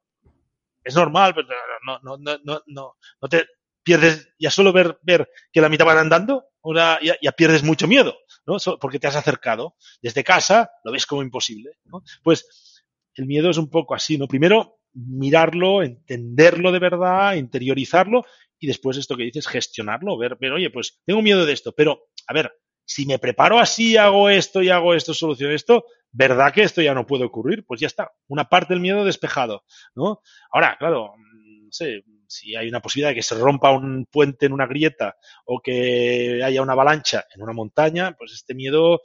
[0.84, 1.50] es normal, pero
[1.86, 3.46] no, no, no, no, no, no te
[3.84, 7.86] pierdes, ya solo ver, ver que la mitad van andando, ahora ya, ya pierdes mucho
[7.88, 8.58] miedo, ¿no?
[8.80, 9.76] Porque te has acercado.
[10.02, 12.04] Desde casa lo ves como imposible, ¿no?
[12.24, 12.84] Pues
[13.16, 14.28] el miedo es un poco así, ¿no?
[14.28, 18.26] Primero, mirarlo, entenderlo de verdad, interiorizarlo
[18.64, 22.08] y después esto que dices, gestionarlo, ver, ver, oye, pues tengo miedo de esto, pero
[22.26, 22.54] a ver,
[22.86, 26.94] si me preparo así, hago esto y hago esto, soluciono esto, ¿verdad que esto ya
[26.94, 27.66] no puede ocurrir?
[27.66, 30.22] Pues ya está, una parte del miedo despejado, ¿no?
[30.50, 34.54] Ahora, claro, no sé, si hay una posibilidad de que se rompa un puente en
[34.54, 39.02] una grieta o que haya una avalancha en una montaña, pues este miedo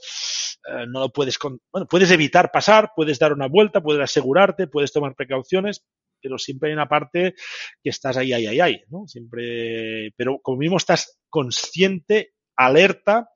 [0.68, 1.36] eh, no lo puedes,
[1.72, 5.84] bueno, puedes evitar pasar, puedes dar una vuelta, puedes asegurarte, puedes tomar precauciones,
[6.20, 7.34] pero siempre hay una parte
[7.82, 9.06] que estás ahí, ahí, ahí, ahí, ¿no?
[9.06, 13.30] Siempre, pero como mismo estás consciente, alerta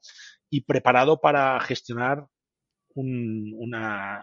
[0.50, 2.26] y preparado para gestionar
[2.94, 4.22] una,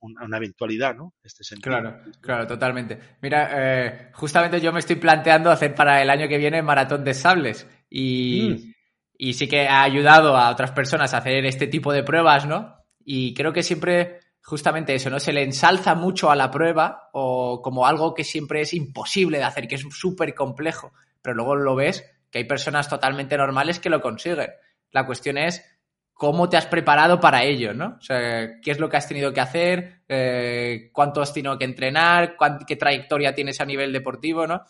[0.00, 1.14] una, eventualidad, ¿no?
[1.22, 1.78] Este sentido.
[1.78, 2.98] Claro, claro, totalmente.
[3.22, 7.14] Mira, eh, justamente yo me estoy planteando hacer para el año que viene maratón de
[7.14, 8.74] sables y, mm.
[9.18, 12.76] y sí que ha ayudado a otras personas a hacer este tipo de pruebas, ¿no?
[13.04, 15.20] Y creo que siempre justamente eso, ¿no?
[15.20, 19.44] Se le ensalza mucho a la prueba o como algo que siempre es imposible de
[19.44, 23.90] hacer, que es súper complejo, pero luego lo ves que hay personas totalmente normales que
[23.90, 24.50] lo consiguen.
[24.92, 25.64] La cuestión es
[26.12, 27.96] cómo te has preparado para ello, ¿no?
[27.98, 31.64] O sea, qué es lo que has tenido que hacer, eh, cuánto has tenido que
[31.64, 34.64] entrenar, qué trayectoria tienes a nivel deportivo, ¿no?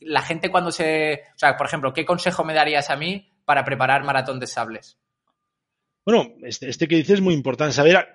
[0.00, 1.22] La gente cuando se...
[1.34, 4.98] O sea, por ejemplo, ¿qué consejo me darías a mí para preparar maratón de sables?
[6.06, 8.13] Bueno, este, este que dices es muy importante, saber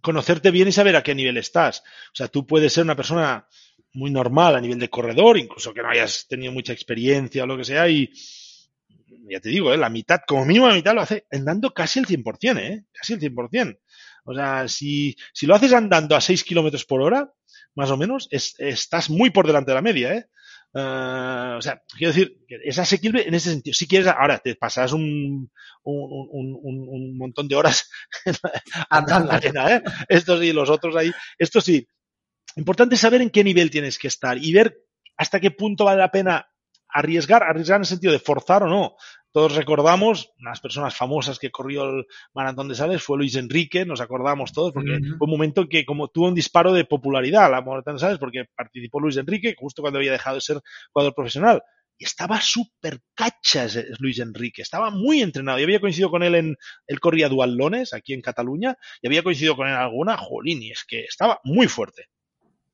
[0.00, 1.80] conocerte bien y saber a qué nivel estás.
[1.80, 3.46] O sea, tú puedes ser una persona
[3.94, 7.56] muy normal a nivel de corredor, incluso que no hayas tenido mucha experiencia o lo
[7.56, 8.10] que sea, y
[9.28, 9.76] ya te digo, ¿eh?
[9.76, 12.84] la mitad, como mínimo la mitad lo hace andando casi el 100%, ¿eh?
[12.92, 13.78] Casi el 100%.
[14.24, 17.32] O sea, si, si lo haces andando a 6 kilómetros por hora,
[17.74, 20.26] más o menos, estás muy por delante de la media, ¿eh?
[20.74, 23.74] Uh, o sea, quiero decir, es asequible en ese sentido.
[23.74, 25.50] Si quieres, ahora te pasas un,
[25.82, 26.28] un,
[26.62, 27.90] un, un montón de horas
[28.90, 29.82] andando en la arena, ¿eh?
[30.08, 31.12] Estos y los otros ahí.
[31.38, 31.86] Esto sí.
[32.56, 34.78] Importante saber en qué nivel tienes que estar y ver
[35.16, 36.46] hasta qué punto vale la pena
[36.88, 38.96] arriesgar, arriesgar en el sentido de forzar o no.
[39.32, 44.02] Todos recordamos, unas personas famosas que corrió el maratón de Sales fue Luis Enrique, nos
[44.02, 47.94] acordamos todos, porque fue un momento que como tuvo un disparo de popularidad la maratón
[47.94, 50.60] de Sales, porque participó Luis Enrique justo cuando había dejado de ser
[50.92, 51.62] jugador profesional.
[51.96, 55.58] Y estaba súper cachas Luis Enrique, estaba muy entrenado.
[55.58, 59.56] Y había coincidido con él en, él corría dualones aquí en Cataluña, y había coincidido
[59.56, 62.08] con él en alguna, jolín, y es que estaba muy fuerte.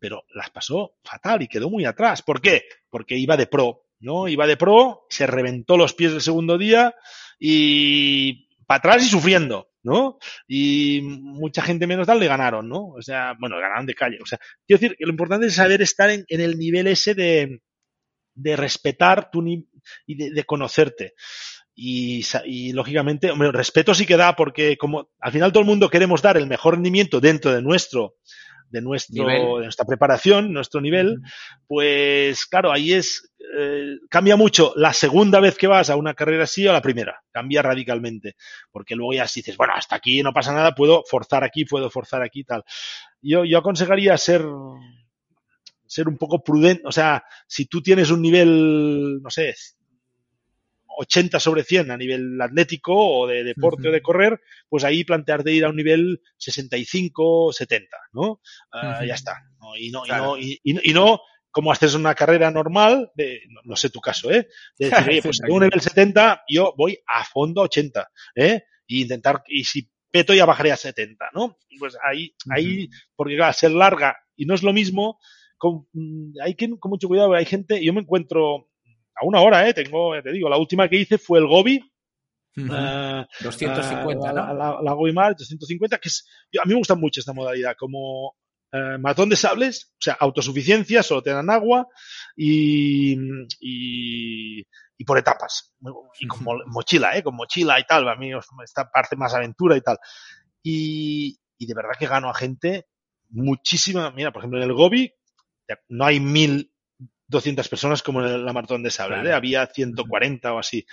[0.01, 2.23] Pero las pasó fatal y quedó muy atrás.
[2.23, 2.64] ¿Por qué?
[2.90, 4.28] Porque iba de pro, ¿no?
[4.28, 6.94] Iba de pro, se reventó los pies el segundo día
[7.38, 10.18] y para atrás y sufriendo, ¿no?
[10.46, 12.88] Y mucha gente menos tal le ganaron, ¿no?
[12.88, 14.18] O sea, bueno, ganaron de calle.
[14.22, 17.62] O sea, quiero decir que lo importante es saber estar en, el nivel ese de,
[18.34, 19.44] de respetar tu
[20.06, 21.14] y de, conocerte.
[21.74, 25.88] Y, y, lógicamente, hombre, respeto sí que da porque como al final todo el mundo
[25.88, 28.16] queremos dar el mejor rendimiento dentro de nuestro
[28.70, 31.20] de, nuestro, de nuestra preparación, nuestro nivel,
[31.66, 36.44] pues claro, ahí es, eh, cambia mucho la segunda vez que vas a una carrera
[36.44, 38.37] así o la primera, cambia radicalmente,
[38.70, 41.90] porque luego ya si dices, bueno, hasta aquí no pasa nada, puedo forzar aquí, puedo
[41.90, 42.64] forzar aquí, tal.
[43.22, 44.44] Yo, yo aconsejaría ser,
[45.87, 49.54] ser un poco prudente, o sea, si tú tienes un nivel, no sé,
[50.98, 55.52] 80 sobre 100 a nivel atlético o de deporte o de correr, pues ahí plantearte
[55.52, 58.40] ir a un nivel 65, 70, ¿no?
[58.72, 59.37] Ah, ya está.
[59.78, 64.00] Y, no, y, no, y, no, como haces una carrera normal, de, no, sé tu
[64.00, 64.48] caso, ¿eh?
[64.76, 68.62] De decir, oye, pues a un nivel 70 yo voy a fondo a 80, ¿eh?
[68.88, 71.58] y intentar, y si peto ya bajaré a 70, ¿no?
[71.78, 75.20] Pues ahí, ahí, porque va a ser larga y no es lo mismo,
[75.58, 75.87] con,
[76.42, 78.68] hay que con mucho cuidado, hay gente, yo me encuentro
[79.20, 79.74] a una hora, ¿eh?
[79.74, 81.81] Tengo, te digo, la última que hice fue el Gobi,
[82.57, 83.22] Uh -huh.
[83.22, 84.33] uh, 250, uh, ¿no?
[84.33, 87.33] La, la, la Gobi Mar 250, que es, yo, a mí me gusta mucho esta
[87.33, 88.31] modalidad, como
[88.72, 91.87] uh, matón de sables, o sea, autosuficiencia, solo te dan agua
[92.37, 93.12] y,
[93.61, 94.61] y,
[94.96, 95.72] y por etapas.
[96.18, 97.22] Y con mochila, ¿eh?
[97.22, 98.33] Con mochila y tal, a mí
[98.64, 99.98] esta parte más aventura y tal.
[100.62, 102.87] Y, y de verdad que gano a gente
[103.31, 104.11] muchísima.
[104.11, 105.12] Mira, por ejemplo, en el Gobi
[105.90, 106.72] no hay mil
[107.28, 109.30] 200 personas como en la maratón de sable, claro.
[109.30, 109.32] ¿eh?
[109.34, 110.86] había 140 o así.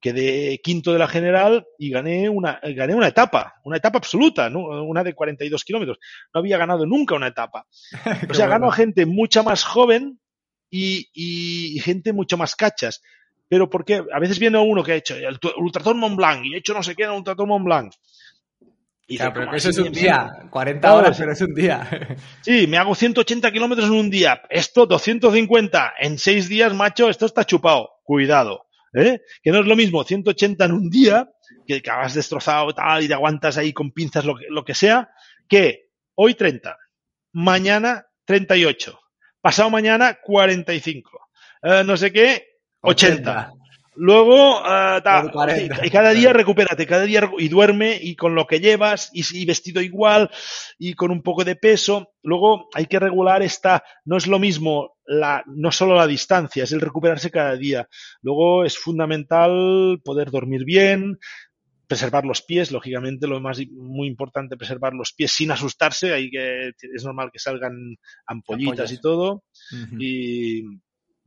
[0.00, 4.60] Quedé quinto de la general y gané una, gané una etapa, una etapa absoluta, ¿no?
[4.84, 5.98] una de 42 kilómetros.
[6.32, 7.66] No había ganado nunca una etapa.
[8.30, 8.68] O sea, bueno.
[8.68, 10.18] a gente mucha más joven
[10.70, 13.02] y, y, y, gente mucho más cachas.
[13.48, 16.58] Pero porque a veces viene uno que ha hecho el Ultraton Mont Blanc y ha
[16.58, 17.92] hecho no sé qué en el Ultraton Mont Blanc.
[19.10, 21.80] Y claro, pero eso es un día, 40 horas, pero es un día.
[22.42, 24.40] Sí, me hago 180 kilómetros en un día.
[24.48, 27.90] Esto, 250 en seis días, macho, esto está chupado.
[28.04, 28.68] Cuidado.
[28.94, 29.20] ¿eh?
[29.42, 31.28] Que no es lo mismo 180 en un día,
[31.66, 35.10] que, has destrozado tal y te aguantas ahí con pinzas lo que, lo que sea,
[35.48, 36.78] que hoy 30,
[37.32, 38.96] mañana 38,
[39.40, 41.10] pasado mañana 45,
[41.62, 43.18] eh, no sé qué, 80.
[43.18, 43.59] 80.
[43.96, 45.30] Luego, uh, ta,
[45.82, 49.44] y cada día recupérate, cada día y duerme y con lo que llevas y, y,
[49.44, 50.30] vestido igual
[50.78, 52.12] y con un poco de peso.
[52.22, 56.72] Luego hay que regular esta, no es lo mismo la, no solo la distancia, es
[56.72, 57.88] el recuperarse cada día.
[58.22, 61.18] Luego es fundamental poder dormir bien,
[61.90, 66.68] preservar los pies, lógicamente lo más muy importante preservar los pies sin asustarse, hay que
[66.68, 68.92] es normal que salgan ampollitas Ampollas.
[68.92, 69.96] y todo uh -huh.
[69.98, 70.62] y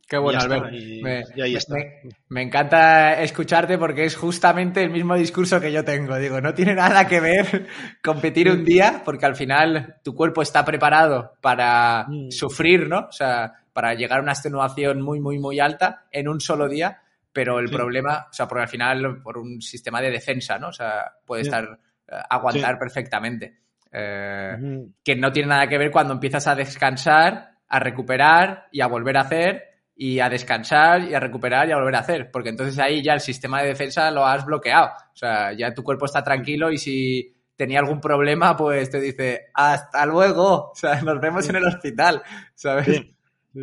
[0.07, 0.73] Qué bueno, Albert.
[0.73, 1.75] Y, me, y ahí está.
[1.75, 6.17] Me, me, encanta escucharte porque es justamente el mismo discurso que yo tengo.
[6.17, 7.67] Digo, no tiene nada que ver
[8.03, 12.31] competir un día porque al final tu cuerpo está preparado para mm.
[12.31, 13.07] sufrir, ¿no?
[13.07, 16.99] O sea, para llegar a una extenuación muy, muy, muy alta en un solo día.
[17.31, 17.73] Pero el sí.
[17.73, 20.67] problema, o sea, porque al final por un sistema de defensa, ¿no?
[20.67, 21.49] O sea, puede sí.
[21.49, 22.79] estar, uh, aguantar sí.
[22.79, 23.57] perfectamente.
[23.91, 24.81] Eh, mm.
[25.03, 29.17] Que no tiene nada que ver cuando empiezas a descansar, a recuperar y a volver
[29.17, 29.72] a hacer
[30.03, 33.13] y a descansar y a recuperar y a volver a hacer, porque entonces ahí ya
[33.13, 34.87] el sistema de defensa lo has bloqueado.
[34.87, 39.45] O sea, ya tu cuerpo está tranquilo y si tenía algún problema, pues te dice,
[39.53, 42.21] hasta luego, o sea, nos vemos en el hospital,
[42.53, 42.85] ¿sabes?
[42.85, 43.15] Sí,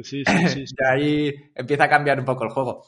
[0.03, 0.75] sí, sí.
[0.91, 2.87] ahí empieza a cambiar un poco el juego.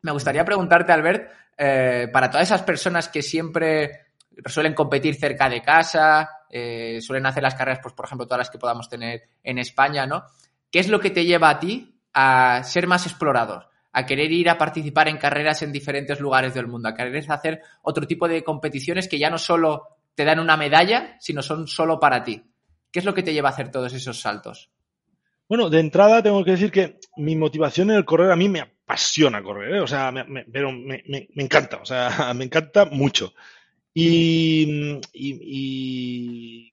[0.00, 4.06] Me gustaría preguntarte, Albert, eh, para todas esas personas que siempre
[4.46, 8.50] suelen competir cerca de casa, eh, suelen hacer las carreras, pues por ejemplo, todas las
[8.50, 10.24] que podamos tener en España, ¿no?
[10.70, 14.48] ¿Qué es lo que te lleva a ti a ser más explorador, a querer ir
[14.48, 18.42] a participar en carreras en diferentes lugares del mundo, a querer hacer otro tipo de
[18.42, 19.82] competiciones que ya no solo
[20.14, 22.42] te dan una medalla, sino son solo para ti.
[22.90, 24.70] ¿Qué es lo que te lleva a hacer todos esos saltos?
[25.46, 28.60] Bueno, de entrada tengo que decir que mi motivación en el correr a mí me
[28.62, 29.80] apasiona correr, ¿eh?
[29.80, 31.04] o sea, me, pero me,
[31.36, 33.34] encanta, o sea, me encanta mucho.
[33.92, 36.70] Y, y,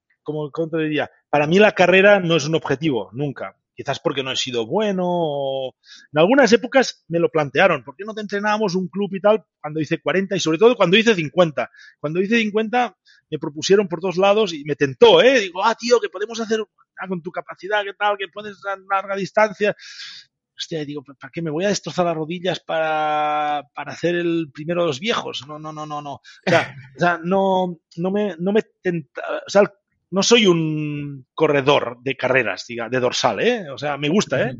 [0.70, 4.36] te diría, para mí la carrera no es un objetivo, nunca quizás porque no he
[4.36, 5.74] sido bueno.
[6.12, 9.44] En algunas épocas me lo plantearon, ¿por qué no te entrenábamos un club y tal
[9.60, 11.70] cuando hice 40 y sobre todo cuando hice 50?
[12.00, 12.96] Cuando hice 50
[13.30, 15.40] me propusieron por todos lados y me tentó, ¿eh?
[15.40, 16.60] Digo, ah, tío, que podemos hacer
[17.08, 18.16] con tu capacidad, ¿qué tal?
[18.16, 19.74] Que puedes a larga distancia.
[20.56, 24.82] Hostia, digo, ¿para qué me voy a destrozar las rodillas para, para hacer el primero
[24.82, 25.44] de los viejos?
[25.48, 26.14] No, no, no, no, no.
[26.14, 29.62] O sea, o sea no, no me, no me tenta, o sea,
[30.14, 33.68] no soy un corredor de carreras, diga, de dorsal, ¿eh?
[33.68, 34.54] O sea, me gusta, ¿eh?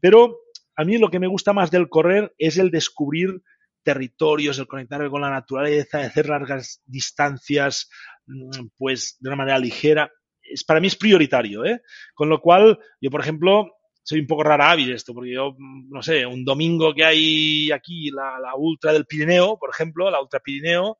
[0.00, 0.38] Pero
[0.76, 3.42] a mí lo que me gusta más del correr es el descubrir
[3.82, 7.90] territorios, el conectarme con la naturaleza, hacer largas distancias,
[8.28, 10.12] mm, pues de una manera ligera.
[10.40, 11.82] Es, para mí es prioritario, ¿eh?
[12.14, 13.66] Con lo cual, yo, por ejemplo,
[14.04, 17.72] soy un poco rara hábil esto, porque yo, mm, no sé, un domingo que hay
[17.72, 20.98] aquí, la, la ultra del Pirineo, por ejemplo, la ultra Pirineo,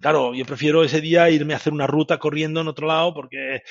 [0.00, 3.62] claro, yo prefiero ese día irme a hacer una ruta corriendo en otro lado porque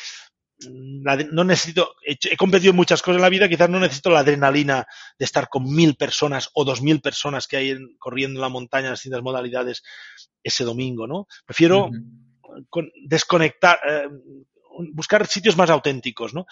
[0.67, 4.09] mm, no necesito, he, he, competido en muchas cosas en la vida, quizás no necesito
[4.09, 4.85] la adrenalina
[5.17, 8.49] de estar con mil personas o dos mil personas que hay en, corriendo en la
[8.49, 9.83] montaña en las distintas modalidades
[10.43, 11.27] ese domingo, ¿no?
[11.45, 12.65] Prefiero uh -huh.
[12.69, 14.07] con, desconectar, eh,
[14.93, 16.45] buscar sitios más auténticos, ¿no?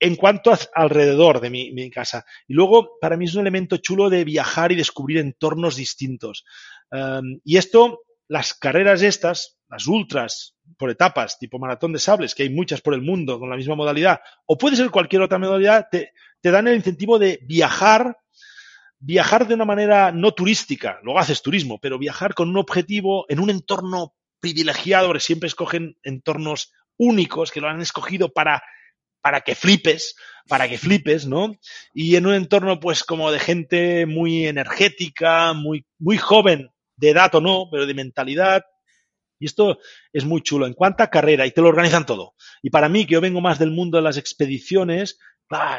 [0.00, 2.24] En cuanto a alrededor de mi, mi, casa.
[2.48, 6.44] Y luego, para mí es un elemento chulo de viajar y descubrir entornos distintos.
[6.90, 8.00] Um, y esto
[8.34, 12.92] las carreras estas, las ultras por etapas, tipo maratón de sables, que hay muchas por
[12.92, 16.66] el mundo con la misma modalidad, o puede ser cualquier otra modalidad, te, te dan
[16.66, 18.18] el incentivo de viajar,
[18.98, 23.38] viajar de una manera no turística, luego haces turismo, pero viajar con un objetivo en
[23.38, 28.64] un entorno privilegiado porque siempre escogen entornos únicos que lo han escogido para,
[29.20, 30.16] para que flipes,
[30.48, 31.54] para que flipes, ¿no?
[31.92, 37.34] Y en un entorno pues como de gente muy energética, muy, muy joven, de edad
[37.34, 38.62] o no, pero de mentalidad.
[39.38, 39.78] Y esto
[40.12, 40.66] es muy chulo.
[40.66, 42.34] En cuanto a carrera, y te lo organizan todo.
[42.62, 45.18] Y para mí, que yo vengo más del mundo de las expediciones,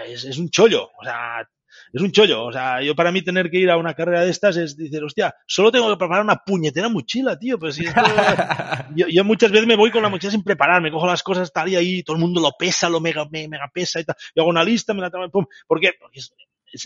[0.08, 0.90] es, es un chollo.
[1.00, 1.48] O sea,
[1.94, 2.44] es un chollo.
[2.46, 5.04] O sea, yo para mí tener que ir a una carrera de estas es decir,
[5.04, 7.58] hostia, solo tengo que preparar una puñetera mochila, tío.
[7.58, 7.86] Pues si
[8.96, 11.70] yo, muchas veces me voy con la mochila sin preparar, me cojo las cosas, tal
[11.70, 14.16] y ahí, todo el mundo lo pesa, lo mega, mega pesa y tal.
[14.36, 15.46] Yo hago una lista, me la tomo, pum.
[15.68, 15.92] ¿Por qué?
[16.00, 16.34] Porque es,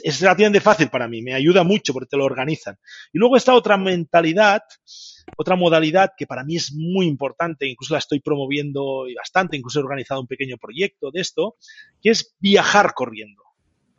[0.03, 2.77] es, relativamente fácil para mí, me ayuda mucho porque te lo organizan.
[3.11, 4.61] Y luego está otra mentalidad,
[5.37, 9.83] otra modalidad que para mí es muy importante, incluso la estoy promoviendo bastante, incluso he
[9.83, 11.55] organizado un pequeño proyecto de esto,
[12.01, 13.49] que es viajar corriendo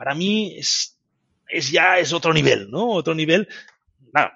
[0.01, 0.99] para mí es,
[1.47, 2.89] es ya es otro nivel, ¿no?
[2.89, 3.47] Otro nivel.
[4.15, 4.33] Nada,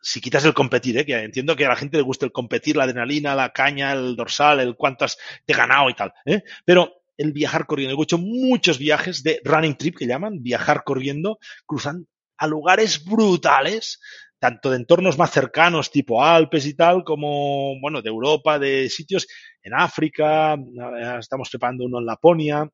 [0.00, 1.04] si quitas el competir, ¿eh?
[1.04, 4.16] que entiendo que a la gente le gusta el competir, la adrenalina, la caña, el
[4.16, 6.44] dorsal, el cuántas te ganado y tal, ¿eh?
[6.64, 7.96] Pero el viajar corriendo.
[7.98, 12.06] He hecho muchos viajes de running trip que llaman, viajar corriendo, cruzando
[12.38, 14.00] a lugares brutales,
[14.38, 19.28] tanto de entornos más cercanos, tipo Alpes y tal, como, bueno, de Europa, de sitios
[19.62, 20.56] en África,
[21.20, 22.68] estamos preparando uno en Laponia,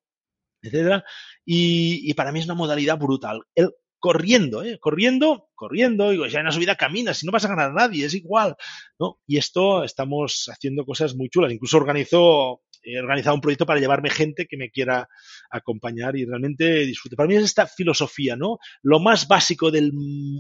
[0.63, 1.05] etcétera.
[1.45, 3.43] Y, para mí es una modalidad brutal.
[3.55, 4.79] El corriendo, ¿eh?
[4.81, 8.07] Corriendo, corriendo, digo, ya en la subida caminas, si no vas a ganar a nadie,
[8.07, 8.57] es igual,
[8.99, 9.19] ¿no?
[9.27, 11.53] Y esto estamos haciendo cosas muy chulas.
[11.53, 15.09] Incluso organizo, he organizado un proyecto para llevarme gente que me quiera
[15.51, 17.17] acompañar y realmente disfrute.
[17.17, 18.59] Para mí es esta filosofía, ¿no?
[18.83, 19.93] Lo más básico del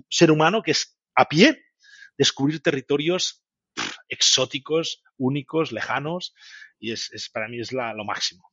[0.08, 1.64] ser humano, que es a pie,
[2.16, 3.44] descubrir territorios
[4.08, 6.34] exóticos, únicos, lejanos,
[6.78, 8.50] y es, es para mí es la, lo máximo.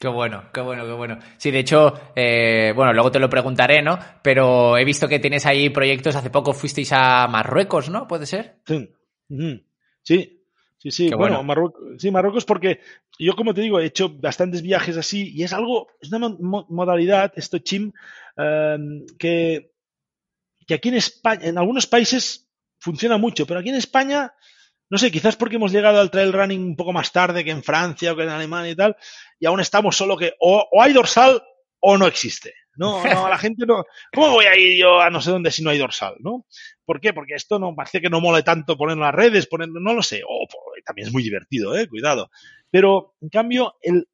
[0.00, 1.18] Qué bueno, qué bueno, qué bueno.
[1.38, 3.98] Sí, de hecho, eh, bueno, luego te lo preguntaré, ¿no?
[4.22, 6.14] Pero he visto que tienes ahí proyectos.
[6.14, 8.06] Hace poco fuisteis a Marruecos, ¿no?
[8.06, 8.60] ¿Puede ser?
[8.64, 8.88] Sí,
[10.02, 10.37] sí,
[10.78, 11.10] sí, sí.
[11.10, 12.80] bueno, Marruecos, sí, Marruecos porque
[13.18, 17.32] yo, como te digo, he hecho bastantes viajes así y es algo, es una modalidad,
[17.36, 17.92] esto chim,
[18.36, 19.72] em, que,
[20.66, 24.32] que aquí en España, en algunos países funciona mucho, pero aquí en España
[24.90, 27.62] no sé, quizás porque hemos llegado al trail running un poco más tarde que en
[27.62, 28.96] Francia o que en Alemania y tal,
[29.38, 31.42] y aún estamos solo que o, hay dorsal
[31.80, 32.54] o no existe.
[32.78, 33.84] No, no, la gente no.
[34.12, 36.46] ¿Cómo voy a ir yo a no sé dónde si no hay dorsal, no?
[36.84, 37.12] ¿Por qué?
[37.12, 40.02] Porque esto no parece que no mole tanto ponerlo en las redes, ponerlo, no lo
[40.02, 40.22] sé.
[40.26, 40.46] O
[40.84, 42.30] también es muy divertido, eh, cuidado.
[42.70, 44.08] Pero en cambio, el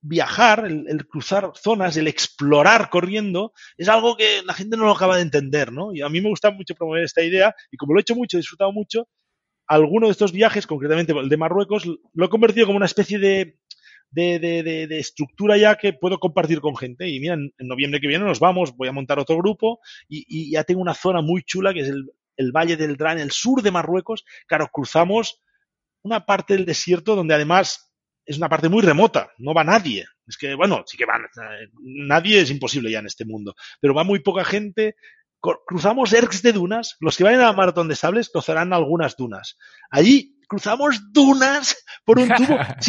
[0.00, 4.92] viajar, el, el, cruzar zonas, el explorar corriendo, es algo que la gente no lo
[4.92, 5.92] acaba de entender, ¿no?
[5.92, 8.36] Y a mí me gusta mucho promover esta idea, y como lo he hecho mucho,
[8.36, 9.08] he disfrutado mucho,
[9.66, 13.58] alguno de estos viajes, concretamente el de Marruecos, lo he convertido como una especie de,
[14.10, 17.08] de, de, estructura ya que puedo compartir con gente.
[17.08, 20.52] Y mira, en, noviembre que viene nos vamos, voy a montar otro grupo y, y
[20.52, 23.62] ya tengo una zona muy chula que es el, el Valle del Dran, el sur
[23.62, 24.24] de Marruecos.
[24.46, 25.42] Claro, cruzamos
[26.02, 27.92] una parte del desierto donde además
[28.24, 30.04] es una parte muy remota, no va nadie.
[30.26, 33.94] Es que, bueno, sí que van, eh, nadie es imposible ya en este mundo, pero
[33.94, 34.96] va muy poca gente,
[35.40, 36.96] cruzamos ergs de dunas.
[37.00, 39.56] Los que vayan a la maratón de sables cruzarán algunas dunas.
[39.90, 42.58] Allí cruzamos dunas por un tubo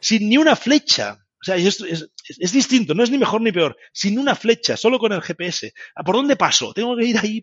[0.00, 1.18] sin, ni una flecha.
[1.40, 3.76] O sea, es, es, distinto, no es ni mejor ni peor.
[3.92, 5.72] Sin una flecha, solo con el GPS.
[6.04, 6.72] ¿Por dónde paso?
[6.72, 7.42] Tengo que ir ahí,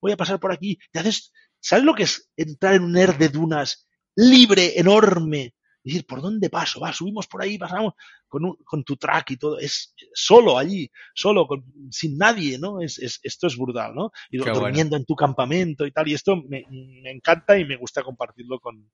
[0.00, 0.78] voy a pasar por aquí.
[1.60, 6.50] ¿Sabes lo que es entrar en un erg de dunas libre, enorme, decir, ¿por dónde
[6.50, 6.80] paso?
[6.80, 7.94] Va, subimos por ahí, pasamos
[8.28, 9.58] con, un, con tu track y todo.
[9.58, 12.80] Es solo allí, solo, con, sin nadie, ¿no?
[12.80, 14.12] Es, es, esto es brutal, ¿no?
[14.30, 16.08] Y durmiendo en tu campamento y tal.
[16.08, 18.90] Y esto me, me, encanta y me gusta compartirlo con,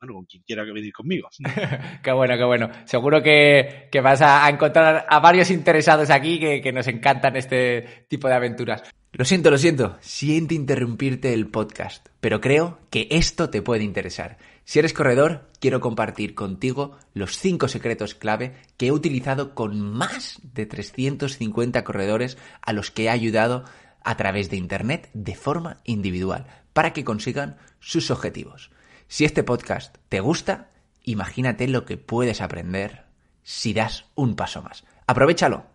[0.00, 1.28] bueno, con quien quiera que venir conmigo.
[2.02, 2.70] qué bueno, qué bueno.
[2.84, 8.06] Seguro que, que vas a, encontrar a varios interesados aquí que, que nos encantan este
[8.08, 8.82] tipo de aventuras.
[9.14, 9.98] Lo siento, lo siento.
[10.00, 14.38] Siento interrumpirte el podcast, pero creo que esto te puede interesar.
[14.64, 20.40] Si eres corredor, quiero compartir contigo los 5 secretos clave que he utilizado con más
[20.42, 23.64] de 350 corredores a los que he ayudado
[24.04, 28.70] a través de Internet de forma individual para que consigan sus objetivos.
[29.08, 30.70] Si este podcast te gusta,
[31.02, 33.04] imagínate lo que puedes aprender
[33.42, 34.84] si das un paso más.
[35.06, 35.66] Aprovechalo.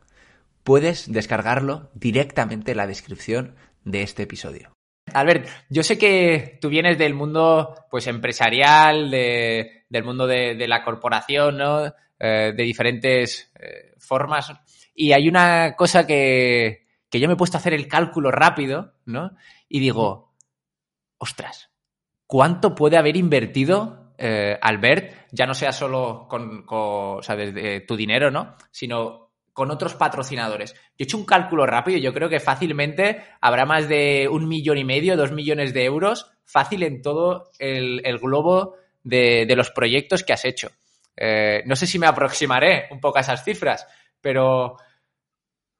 [0.63, 4.76] Puedes descargarlo directamente en la descripción de este episodio.
[5.13, 11.57] Albert, yo sé que tú vienes del mundo pues empresarial, del mundo de, la corporación,
[11.57, 11.85] ¿no?
[12.19, 14.51] Eh, de diferentes eh, formas.
[14.93, 18.93] Y hay una cosa que, que yo me he puesto a hacer el cálculo rápido,
[19.05, 19.31] ¿no?
[19.69, 20.33] Y digo,
[21.17, 21.71] ostras,
[22.25, 25.27] ¿cuánto puede haber invertido eh, Albert?
[25.31, 27.21] Ya no sea solo con, con
[27.87, 28.55] tu dinero, ¿no?
[28.71, 29.26] Sino
[29.57, 30.75] con otros patrocinadores.
[30.75, 34.77] Yo he hecho un cálculo rápido, yo creo que fácilmente habrá más de un millón
[34.77, 40.23] y medio, dos millones de euros, fácil en todo el, globo de, de los proyectos
[40.23, 40.69] que has hecho.
[41.15, 43.87] Eh, no sé si me aproximaré un poco a esas cifras,
[44.21, 44.77] pero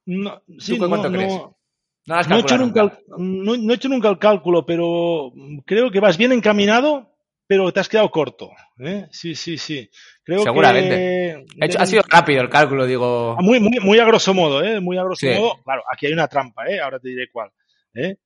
[0.06, 1.32] No, ¿tú sí, cu- cuánto no, crees?
[1.32, 1.56] no-
[2.06, 2.98] No las no he, hecho calculas nunca, nunca.
[3.22, 5.32] el- no- no he hecho nunca el cálculo, pero
[5.64, 7.12] creo que vas bien encaminado,
[7.48, 8.50] pero te has quedado corto.
[8.78, 9.06] ¿eh?
[9.10, 9.90] Sí, sí, sí.
[10.22, 10.94] Creo Seguramente.
[11.58, 13.32] que hecho- ha sido rápido el cálculo, digo.
[13.38, 14.80] Ah, Muy, muy, muy a grosso modo, ¿eh?
[14.80, 15.32] Muy a grosso Sí.
[15.36, 15.60] modo.
[15.64, 16.78] Claro, aquí hay una trampa, ¿eh?
[16.78, 17.50] Ahora te diré cuál.
[17.94, 18.16] ¿eh?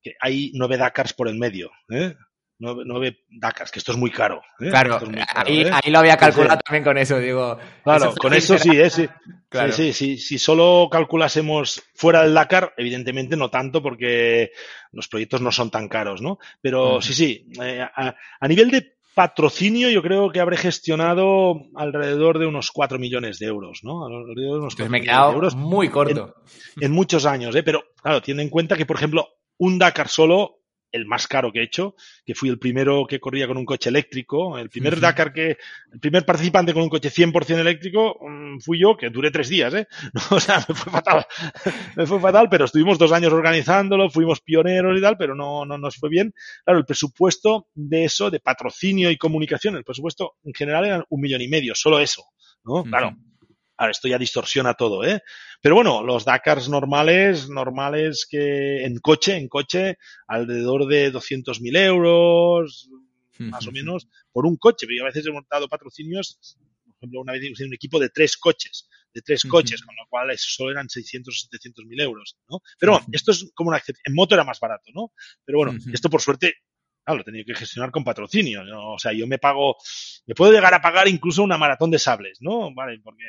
[0.00, 2.14] Que hay nueve Dakars por el medio, ¿eh?
[2.60, 4.42] Nueve, nueve Dakars, que esto es muy caro.
[4.60, 4.68] ¿eh?
[4.70, 5.70] Claro, Esto es muy caro, ahí, ¿eh?
[5.72, 7.56] ahí lo había calculado también con eso, digo.
[7.84, 8.90] Claro, con eso sí, ¿eh?
[8.90, 9.08] Sí.
[9.48, 9.72] Claro.
[9.72, 10.18] Sí, sí, sí.
[10.18, 14.50] Si solo calculásemos fuera del Dakar, evidentemente no tanto porque
[14.92, 16.38] los proyectos no son tan caros, ¿no?
[16.60, 17.46] Pero sí, sí.
[17.62, 22.98] eh, a, a nivel de patrocinio, yo creo que habré gestionado alrededor de unos 4
[22.98, 24.04] millones de euros, ¿no?
[24.06, 26.34] Alrededor de unos Entonces 4 me he de quedado euros muy corto.
[26.80, 27.62] en muchos años, ¿eh?
[27.62, 29.28] Pero, claro, tiene en cuenta que, por ejemplo,
[29.58, 30.57] un Dakar solo,
[30.92, 33.88] el más caro que he hecho, que fui el primero que corría con un coche
[33.88, 34.98] eléctrico, el primer.
[34.98, 35.58] Dakar que,
[35.92, 39.72] el primer participante con un coche 100% eléctrico, mm, fui yo, que duré tres días,
[39.74, 39.86] ¿eh?
[40.30, 41.26] O sea, me fue fatal.
[41.96, 45.78] me fue fatal, pero estuvimos dos años organizándolo, fuimos pioneros y tal, pero no, no
[45.78, 46.34] nos fue bien.
[46.64, 51.20] Claro, el presupuesto de eso, de patrocinio y comunicación, el presupuesto en general eran un
[51.20, 52.24] millón y medio, solo eso,
[52.64, 52.84] ¿no?
[52.84, 53.16] Claro,
[53.78, 55.22] Ahora, esto ya distorsiona todo, ¿eh?
[55.62, 62.90] Pero bueno, los Dakars normales, normales que en coche, en coche, alrededor de 200.000 euros,
[63.38, 64.86] más o menos, por un coche.
[64.86, 66.38] Pero yo a veces he montado patrocinios,
[66.84, 70.02] por ejemplo, una vez hice un equipo de tres coches, de tres coches, con lo
[70.08, 72.60] cual eso solo eran 600 o 700 mil euros, ¿no?
[72.80, 74.02] Pero bueno, esto es como una excepción.
[74.06, 75.12] En moto era más barato, ¿no?
[75.44, 76.54] Pero bueno, esto por suerte,
[77.08, 78.92] claro, lo he tenido que gestionar con patrocinio, ¿no?
[78.94, 79.76] O sea, yo me pago,
[80.26, 82.74] me puedo llegar a pagar incluso una maratón de sables, ¿no?
[82.74, 83.24] Vale, porque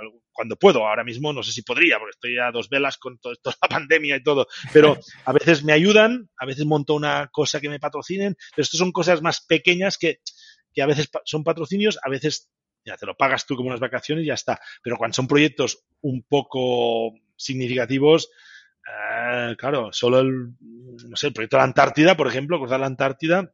[0.00, 3.14] algo- cuando puedo, ahora mismo no sé si podría, porque estoy a dos velas con
[3.32, 7.60] esto, la pandemia y todo, pero a veces me ayudan, a veces monto una cosa
[7.60, 10.20] que me patrocinen, pero esto son cosas más pequeñas que,
[10.72, 12.48] que a veces son patrocinios, a veces
[12.84, 14.58] ya te lo pagas tú como unas vacaciones y ya está.
[14.82, 18.30] Pero cuando son proyectos un poco significativos,
[18.92, 20.54] eh, claro, solo el,
[21.08, 23.52] no sé, el proyecto de la Antártida, por ejemplo, cruzar la Antártida,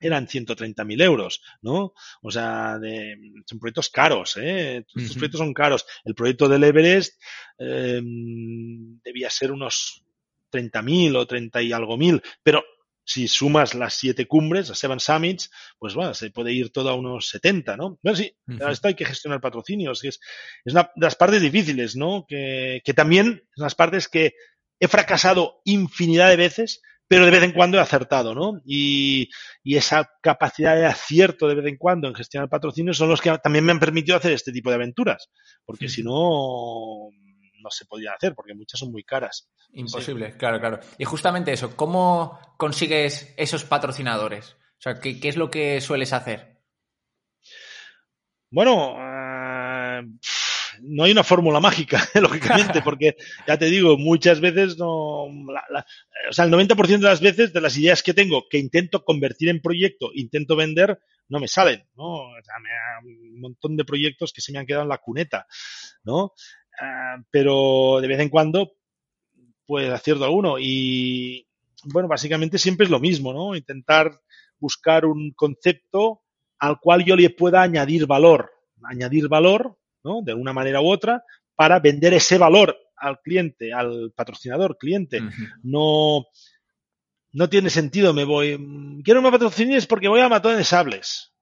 [0.00, 1.92] eran 130.000 euros, ¿no?
[2.22, 3.16] O sea, de,
[3.46, 4.84] son proyectos caros, ¿eh?
[4.94, 5.86] Estos proyectos son caros.
[6.04, 7.20] El proyecto del Everest
[7.58, 10.04] eh, debía ser unos
[10.52, 12.64] 30.000 o 30 y algo mil, pero
[13.04, 16.94] si sumas las siete cumbres, las seven summits, pues bueno, se puede ir todo a
[16.94, 17.98] unos 70, ¿no?
[18.02, 18.36] Bueno, sí,
[18.68, 20.20] esto hay que gestionar patrocinios, que es,
[20.62, 22.26] es una de las partes difíciles, ¿no?
[22.28, 24.34] Que, que también es las partes que
[24.80, 28.60] he fracasado infinidad de veces, pero de vez en cuando he acertado, ¿no?
[28.64, 29.30] Y,
[29.62, 33.36] y esa capacidad de acierto de vez en cuando en gestionar patrocinios son los que
[33.38, 35.30] también me han permitido hacer este tipo de aventuras,
[35.64, 37.08] porque si no,
[37.60, 39.48] no se podían hacer, porque muchas son muy caras.
[39.72, 40.80] Imposible, claro, claro.
[40.98, 44.56] Y justamente eso, ¿cómo consigues esos patrocinadores?
[44.78, 46.58] O sea, ¿qué, qué es lo que sueles hacer?
[48.50, 48.96] Bueno,
[50.98, 55.26] no hay una fórmula mágica, lógicamente, porque ya te digo, muchas veces no.
[55.72, 55.86] la-
[56.28, 59.48] o sea, el 90% de las veces de las ideas que tengo que intento convertir
[59.48, 62.14] en proyecto, intento vender, no me salen, ¿no?
[62.14, 65.46] O sea, me un montón de proyectos que se me han quedado en la cuneta,
[66.02, 66.32] ¿no?
[66.80, 68.72] Ah, pero de vez en cuando,
[69.66, 70.56] pues acierto alguno.
[70.58, 71.46] Y
[71.84, 73.54] bueno, básicamente siempre es lo mismo, ¿no?
[73.54, 74.20] Intentar
[74.58, 76.22] buscar un concepto
[76.58, 78.50] al cual yo le pueda añadir valor,
[78.82, 79.78] añadir valor,
[80.08, 80.22] ¿no?
[80.22, 81.22] De una manera u otra,
[81.54, 85.20] para vender ese valor al cliente, al patrocinador, cliente.
[85.62, 86.26] No,
[87.32, 88.58] no tiene sentido, me voy,
[89.04, 91.32] quiero me patrocines porque voy a matar de sables.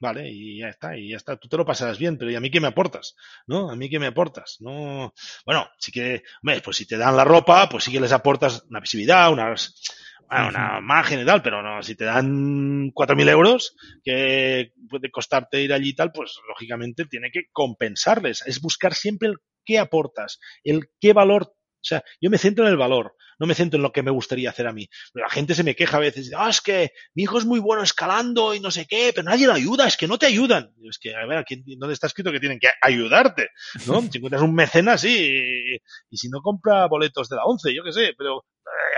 [0.00, 1.36] Vale, y ya está, y ya está.
[1.36, 3.14] Tú te lo pasarás bien, pero ¿y a mí qué me aportas?
[3.46, 3.70] ¿No?
[3.70, 4.56] ¿A mí qué me aportas?
[4.58, 5.14] No.
[5.46, 8.64] Bueno, sí que, hombre, pues si te dan la ropa, pues sí que les aportas
[8.68, 9.80] una visibilidad, unas,
[10.28, 15.62] bueno, una imagen y tal, pero no, si te dan 4.000 euros, que puede costarte
[15.62, 18.42] ir allí y tal, pues lógicamente tiene que compensarles.
[18.46, 21.54] Es buscar siempre el qué aportas, el qué valor.
[21.54, 24.12] O sea, yo me centro en el valor, no me centro en lo que me
[24.12, 24.88] gustaría hacer a mí.
[25.14, 27.82] La gente se me queja a veces, ah, es que mi hijo es muy bueno
[27.82, 30.72] escalando y no sé qué, pero nadie lo ayuda, es que no te ayudan.
[30.88, 33.48] Es que, a ver, aquí, ¿dónde está escrito que tienen que ayudarte?
[33.86, 34.00] ¿No?
[34.02, 35.74] Si encuentras un mecenas, sí, y,
[36.10, 38.44] y si no compra boletos de la once, yo qué sé, pero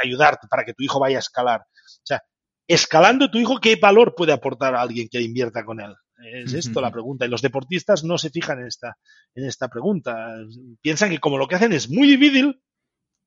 [0.04, 1.60] ayudarte para que tu hijo vaya a escalar.
[1.60, 2.22] O sea,
[2.66, 5.94] escalando tu hijo, ¿qué valor puede aportar a alguien que invierta con él?
[6.32, 7.26] Es esto la pregunta.
[7.26, 8.96] Y los deportistas no se fijan en esta,
[9.34, 10.36] en esta pregunta.
[10.80, 12.62] Piensan que como lo que hacen es muy difícil,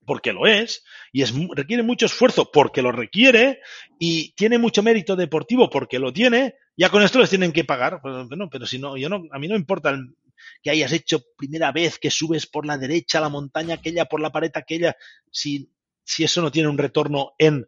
[0.05, 3.59] porque lo es, y es, requiere mucho esfuerzo porque lo requiere,
[3.99, 7.99] y tiene mucho mérito deportivo porque lo tiene, ya con esto les tienen que pagar.
[8.01, 10.15] Pero, no, pero si no, yo no, a mí no me importa el,
[10.61, 14.31] que hayas hecho primera vez que subes por la derecha la montaña aquella, por la
[14.31, 14.95] pared aquella,
[15.29, 15.69] si,
[16.07, 17.67] si eso no tiene un retorno en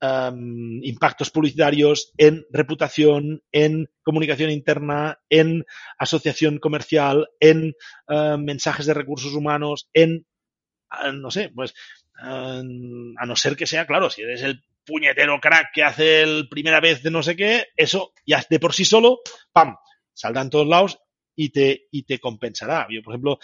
[0.00, 5.66] em, impactos publicitarios, en reputación, en comunicación interna, en
[5.98, 7.74] asociación comercial, en
[8.08, 10.24] em, mensajes de recursos humanos, en,
[11.04, 11.74] eh, no sé, pues,
[12.22, 16.48] em, a no ser que sea, claro, si eres el puñetero crack que hace el
[16.48, 19.18] primera vez de no sé qué, eso ya de por sí solo,
[19.52, 19.74] ¡pam!
[20.14, 20.98] Saldrá en todos lados
[21.34, 22.86] y te, y te compensará.
[22.88, 23.38] Yo, por ejemplo,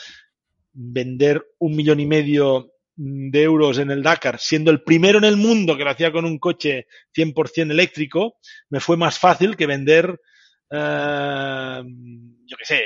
[0.73, 5.37] vender un millón y medio de euros en el Dakar, siendo el primero en el
[5.37, 6.87] mundo que lo hacía con un coche
[7.17, 8.37] 100% eléctrico,
[8.71, 10.21] me fue más fácil que vender,
[10.71, 11.83] eh,
[12.47, 12.85] yo qué sé,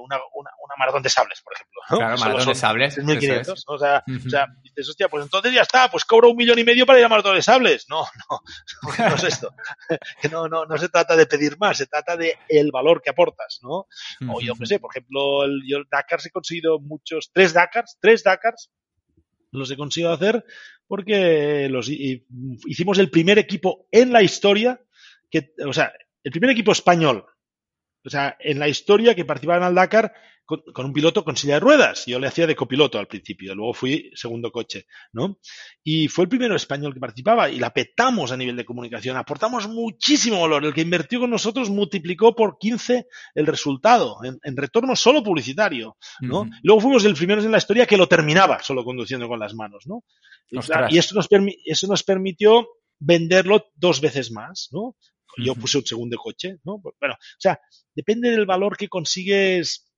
[0.00, 1.80] una, una, una, maratón de sables, por ejemplo.
[1.90, 1.96] ¿no?
[1.98, 2.98] Claro, maratón de sables.
[2.98, 3.40] 3.500.
[3.40, 3.64] Es.
[3.66, 4.26] O, sea, uh -huh.
[4.26, 7.00] o sea, dices, hostia, pues entonces ya está, pues cobro un millón y medio para
[7.00, 7.86] ir a maratón de sables.
[7.88, 9.52] No, no, no es esto.
[10.30, 13.58] no, no, no se trata de pedir más, se trata de el valor que aportas,
[13.62, 13.70] ¿no?
[13.70, 13.86] Uh
[14.20, 14.36] -huh.
[14.36, 17.98] O yo qué sé, por ejemplo, el, yo el Dakar he conseguido muchos, tres Dakars,
[18.00, 18.70] tres Dakars,
[19.52, 20.44] los he conseguido hacer
[20.86, 24.80] porque los hicimos el primer equipo en la historia
[25.30, 25.92] que, o sea,
[26.24, 27.26] el primer equipo español,
[28.08, 30.12] o sea, en la historia que participaba en el Dakar
[30.46, 32.06] con, con, un piloto con silla de ruedas.
[32.06, 35.38] Yo le hacía de copiloto al principio, luego fui segundo coche, ¿no?
[35.84, 39.18] Y fue el primero español que participaba y la petamos a nivel de comunicación.
[39.18, 40.64] Aportamos muchísimo valor.
[40.64, 45.98] El que invirtió con nosotros multiplicó por 15 el resultado en, en retorno solo publicitario,
[46.20, 46.40] ¿no?
[46.40, 46.58] Uh -huh.
[46.62, 49.52] Y luego fuimos el primero en la historia que lo terminaba solo conduciendo con las
[49.54, 50.02] manos, ¿no?
[50.50, 50.56] Y,
[50.94, 51.28] y esto, nos
[51.66, 52.66] eso nos permitió
[52.98, 54.96] venderlo dos veces más, ¿no?
[55.38, 56.78] Yo puse un segundo coche, ¿no?
[56.78, 57.60] Bueno, o sea,
[57.94, 59.88] depende del valor que consigues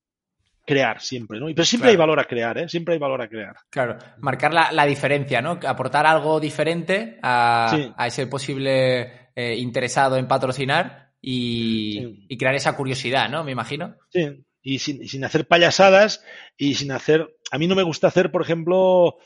[0.66, 1.46] crear siempre, ¿no?
[1.46, 1.90] Pero siempre claro.
[1.90, 2.68] hay valor a crear, ¿eh?
[2.68, 3.56] Siempre hay valor a crear.
[3.70, 5.58] Claro, marcar la, la diferencia, ¿no?
[5.66, 7.92] Aportar algo diferente a, sí.
[7.96, 12.26] a ese posible eh, interesado en patrocinar y, sí.
[12.28, 13.42] y, crear esa curiosidad, ¿no?
[13.42, 13.96] Me imagino.
[14.10, 16.24] Sí, y sin, y sin, hacer payasadas
[16.56, 17.36] y sin hacer...
[17.50, 19.16] A mí no me gusta hacer, por ejemplo,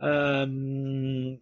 [0.00, 1.38] um,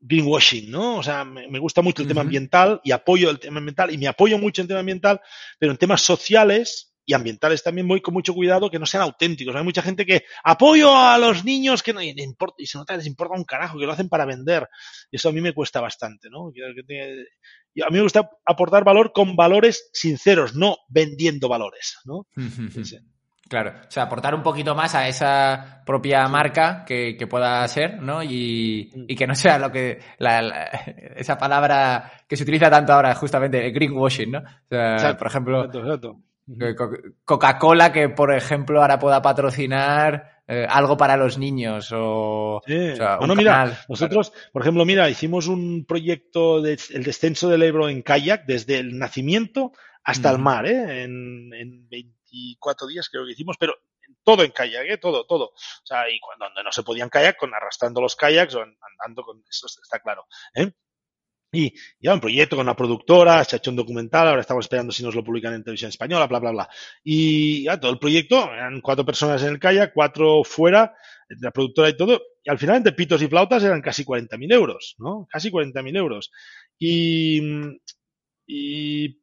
[0.00, 0.96] greenwashing, ¿no?
[0.96, 2.12] O sea, me, me gusta mucho el uh -huh.
[2.12, 5.20] tema ambiental y apoyo el tema ambiental y me apoyo mucho en tema ambiental,
[5.58, 9.54] pero en temas sociales y ambientales también voy con mucho cuidado que no sean auténticos.
[9.56, 12.92] Hay mucha gente que apoyo a los niños que no y, importa, y se nota
[12.94, 14.68] que les importa un carajo, que lo hacen para vender.
[15.10, 16.48] Y eso a mí me cuesta bastante, ¿no?
[16.48, 22.18] A mí me gusta aportar valor con valores sinceros, no vendiendo valores, ¿no?
[22.36, 23.02] Uh -huh.
[23.50, 28.00] Claro, o sea, aportar un poquito más a esa propia marca que, que pueda ser,
[28.00, 28.22] ¿no?
[28.22, 30.66] Y, y, que no sea lo que, la, la,
[31.16, 34.38] esa palabra que se utiliza tanto ahora, justamente, el greenwashing, ¿no?
[34.38, 37.10] O sea, exacto, por ejemplo, exacto, exacto.
[37.24, 42.62] Coca-Cola que, por ejemplo, ahora pueda patrocinar eh, algo para los niños o...
[42.64, 42.90] Sí.
[42.90, 43.78] o sea, bueno, mira, canal.
[43.88, 48.78] nosotros, por ejemplo, mira, hicimos un proyecto del de, descenso del Ebro en kayak desde
[48.78, 49.72] el nacimiento
[50.04, 50.34] hasta mm.
[50.36, 51.02] el mar, ¿eh?
[51.02, 51.88] En, en
[52.30, 53.74] 24 días creo que hicimos, pero
[54.24, 54.98] todo en kayak, ¿eh?
[54.98, 55.46] todo, todo.
[55.46, 59.42] O sea, y cuando no se podían kayak, con arrastrando los kayaks o andando con,
[59.48, 60.26] eso está claro.
[60.54, 60.72] ¿eh?
[61.52, 64.92] Y ya un proyecto con una productora, se ha hecho un documental, ahora estamos esperando
[64.92, 66.68] si nos lo publican en televisión española, bla, bla, bla.
[67.02, 70.94] Y ya todo el proyecto, eran cuatro personas en el kayak, cuatro fuera,
[71.28, 74.94] la productora y todo, y al final entre pitos y flautas eran casi 40.000 euros,
[74.98, 75.26] ¿no?
[75.30, 76.30] Casi 40.000 euros.
[76.78, 77.40] Y,
[78.46, 79.16] y,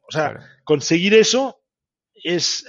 [0.00, 1.61] o sea, conseguir eso
[2.22, 2.66] es,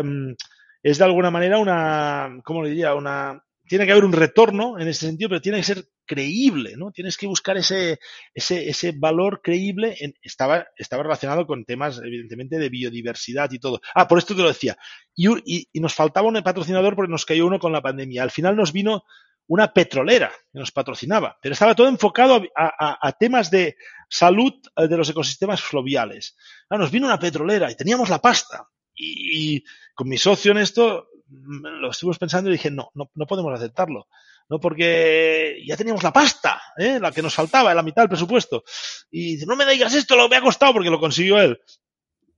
[0.00, 0.34] um,
[0.82, 2.94] es de alguna manera una, ¿cómo le diría?
[2.94, 6.92] Una, tiene que haber un retorno en ese sentido, pero tiene que ser creíble, ¿no?
[6.92, 7.98] Tienes que buscar ese,
[8.32, 9.96] ese, ese valor creíble.
[10.22, 13.80] Estaba, estaba relacionado con temas, evidentemente, de biodiversidad y todo.
[13.94, 14.78] Ah, por esto te lo decía.
[15.14, 18.22] Y, y, nos faltaba un patrocinador porque nos cayó uno con la pandemia.
[18.22, 19.04] Al final nos vino
[19.48, 23.76] una petrolera que nos patrocinaba, pero estaba todo enfocado a, a, a temas de
[24.08, 26.36] salud de los ecosistemas fluviales.
[26.70, 28.68] Ah, nos vino una petrolera y teníamos la pasta.
[28.96, 33.26] Y, y con mi socio en esto lo estuvimos pensando y dije, no, no, no
[33.26, 34.08] podemos aceptarlo.
[34.48, 36.98] No, porque ya teníamos la pasta, ¿eh?
[37.00, 38.62] la que nos faltaba, la mitad del presupuesto.
[39.10, 41.60] Y dice, no me digas esto, lo me ha costado porque lo consiguió él.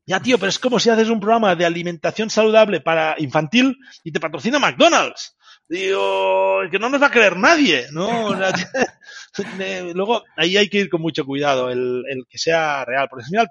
[0.06, 4.11] Ya, tío, pero es como si haces un programa de alimentación saludable para infantil y
[4.11, 5.36] te patrocina McDonald's.
[5.68, 8.34] Digo, que no nos va a creer nadie, ¿no?
[9.94, 13.09] Luego, ahí hay que ir con mucho cuidado, el, el que sea real.
[13.11, 13.50] Porque al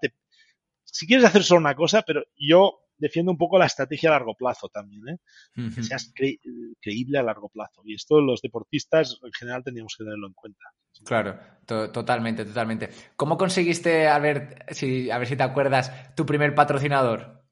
[0.83, 4.35] si quieres hacer solo una cosa, pero yo defiendo un poco la estrategia a largo
[4.35, 5.17] plazo también, ¿eh?
[5.55, 5.75] Uh -huh.
[5.75, 6.39] que seas cre
[6.81, 7.81] creíble a largo plazo.
[7.85, 10.65] Y esto los deportistas en general tendríamos que tenerlo en cuenta.
[11.05, 12.89] Claro, to totalmente, totalmente.
[13.15, 17.43] ¿Cómo conseguiste, a ver, si, a ver si te acuerdas, tu primer patrocinador?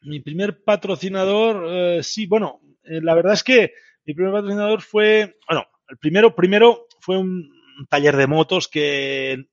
[0.00, 3.72] Mi primer patrocinador, eh, sí, bueno, eh, la verdad es que
[4.04, 7.50] mi primer patrocinador fue, bueno, el primero, primero fue un
[7.88, 9.46] taller de motos que,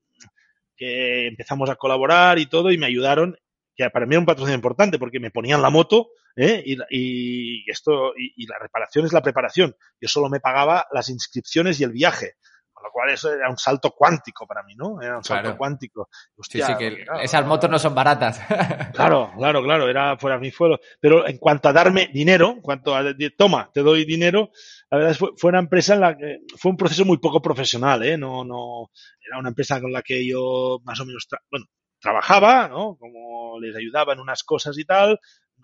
[0.80, 3.38] que empezamos a colaborar y todo y me ayudaron
[3.84, 6.62] que para mí era un patrocinio importante porque me ponían la moto ¿eh?
[6.66, 9.74] y, y, esto y, y, la reparación es la preparación.
[10.02, 12.34] Yo solo me pagaba las inscripciones y el viaje.
[12.74, 15.02] Con lo cual eso era un salto cuántico para mí, ¿no?
[15.02, 16.10] Era un salto cuántico.
[16.38, 18.40] Hostia, sí, que claro, esas motos no son baratas.
[18.94, 22.62] Claro, claro, claro, era para mí fue lo- pero en cuanto a darme dinero, en
[22.62, 24.52] cuanto a de- toma, te doy dinero,
[24.90, 28.04] la verdad fue, fue una empresa en la que fue un proceso muy poco profesional,
[28.04, 28.18] ¿eh?
[28.18, 28.90] No, no,
[29.26, 31.66] era una empresa con la que yo más o menos, bueno,
[32.00, 32.98] trabajaba, ¿no?
[33.00, 35.20] Como les ayudaba en unas cosas y tal,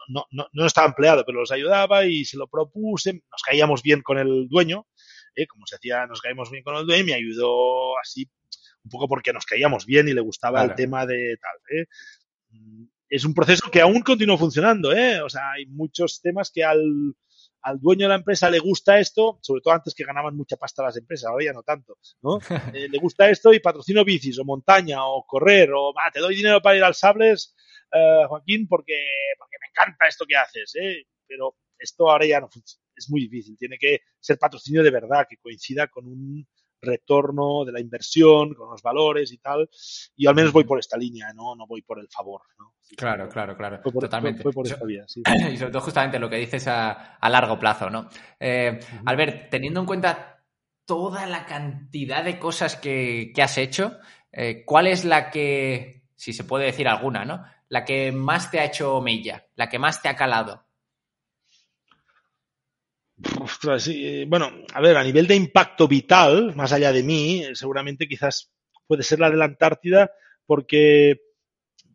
[0.10, 4.02] no, no, no estaba empleado, pero los ayudaba y se lo propuse, nos caíamos bien
[4.02, 4.88] con el dueño,
[5.36, 5.48] ¿eh?
[5.48, 8.30] Como se hacía, nos caíamos bien con el dueño y me ayudó así
[8.84, 10.72] un poco porque nos caíamos bien y le gustaba Claro.
[10.72, 11.86] el tema de tal, ¿eh?
[13.10, 15.22] Es un proceso que aún continúa funcionando, ¿eh?
[15.22, 16.82] O sea, hay muchos temas que al,
[17.66, 20.84] al dueño de la empresa le gusta esto, sobre todo antes que ganaban mucha pasta
[20.84, 22.40] las empresas, ahora ya no tanto, ¿no?
[22.76, 26.62] Eh, le gusta esto y patrocino bicis o montaña o correr o te doy dinero
[26.62, 27.56] para ir al Sables,
[27.92, 28.94] eh, Joaquín, porque,
[29.40, 31.08] porque me encanta esto que haces, ¿eh?
[31.28, 35.26] Pero esto ahora ya no funciona, es muy difícil, tiene que ser patrocinio de verdad,
[35.28, 36.48] que coincida con un
[36.86, 39.70] retorno de la inversión, con los valores y tal.
[40.16, 41.56] Y al menos voy por esta línea, ¿no?
[41.56, 42.74] No voy por el favor, ¿no?
[42.96, 43.82] Claro, claro, claro.
[43.82, 44.44] Por, Totalmente.
[44.44, 45.22] fue- fue por Eso- esta vía, sí.
[45.54, 48.08] y sobre todo justamente lo que dices a, a largo plazo, ¿no?
[48.40, 50.44] Eh, Albert, teniendo en cuenta
[50.86, 53.98] toda la cantidad de cosas que, que has hecho,
[54.32, 57.44] eh, ¿cuál es la que, si se puede decir alguna, ¿no?
[57.70, 60.65] La que más te ha hecho mella, la que más te ha calado.
[63.88, 68.52] Eh, bueno, a ver, a nivel de impacto vital, más allá de mí, seguramente quizás
[68.88, 70.12] puede ser la de la Antártida,
[70.46, 71.22] porque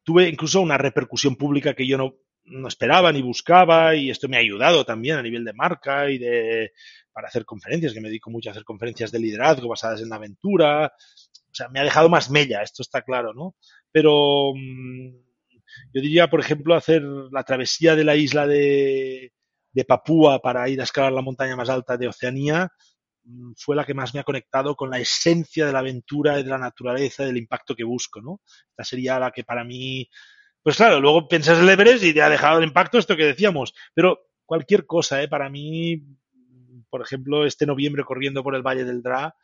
[0.02, 2.14] tuve incluso una repercusión pública que yo no,
[2.44, 6.18] no esperaba ni buscaba, y esto me ha ayudado también a nivel de marca y
[6.18, 6.72] de
[7.12, 10.16] para hacer conferencias, que me dedico mucho a hacer conferencias de liderazgo basadas en la
[10.16, 10.86] aventura.
[10.86, 13.56] O sea, me ha dejado más mella, esto está claro, ¿no?
[13.92, 15.08] Pero mm,
[15.92, 19.32] yo diría, por ejemplo, hacer la travesía de la isla de,
[19.72, 22.70] de Papúa para ir a escalar la montaña más alta de Oceanía
[23.24, 26.44] mm, fue la que más me ha conectado con la esencia de la aventura de
[26.44, 28.40] la naturaleza, del impacto que busco, ¿no?
[28.70, 30.08] Esta sería la que para mí,
[30.62, 33.74] pues claro, luego piensas el Everest y te ha dejado el impacto esto que decíamos,
[33.94, 35.28] pero cualquier cosa, ¿eh?
[35.28, 36.02] Para mí,
[36.88, 39.34] por ejemplo, este noviembre corriendo por el Valle del Dra,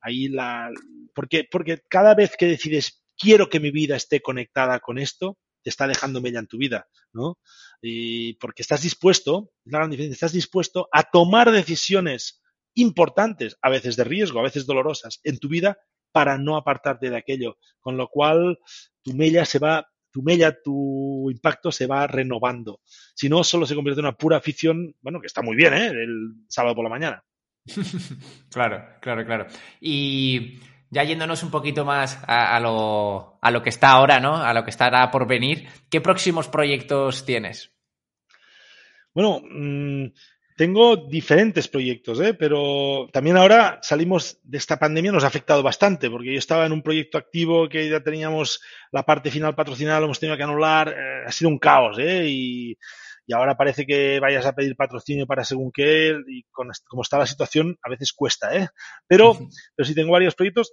[0.00, 0.70] ahí la,
[1.14, 5.38] porque, porque cada vez que decides quiero que mi vida esté conectada con esto,
[5.70, 7.38] está dejando mella en tu vida, ¿no?
[7.80, 12.42] Y porque estás dispuesto, es la gran diferencia, estás dispuesto a tomar decisiones
[12.74, 15.78] importantes, a veces de riesgo, a veces dolorosas, en tu vida
[16.12, 17.58] para no apartarte de aquello.
[17.80, 18.58] Con lo cual,
[19.02, 22.80] tu mella se va, tu mella, tu impacto se va renovando.
[23.14, 25.88] Si no, solo se convierte en una pura afición, bueno, que está muy bien, ¿eh?
[25.88, 27.24] El sábado por la mañana.
[28.50, 29.46] Claro, claro, claro.
[29.80, 30.58] Y
[30.96, 34.34] ya yéndonos un poquito más a, a lo, a lo que está ahora, ¿no?
[34.34, 37.70] A lo que estará por venir, ¿qué próximos proyectos tienes?
[39.12, 40.06] Bueno, mmm,
[40.56, 42.32] tengo diferentes proyectos, ¿eh?
[42.32, 46.72] pero también ahora salimos de esta pandemia, nos ha afectado bastante, porque yo estaba en
[46.72, 50.88] un proyecto activo que ya teníamos la parte final patrocinada, lo hemos tenido que anular,
[50.88, 52.24] eh, ha sido un caos, ¿eh?
[52.26, 52.78] Y,
[53.26, 57.18] y, ahora parece que vayas a pedir patrocinio para según qué, y con, como está
[57.18, 58.68] la situación, a veces cuesta, ¿eh?
[59.06, 59.36] Pero,
[59.74, 60.72] pero sí tengo varios proyectos.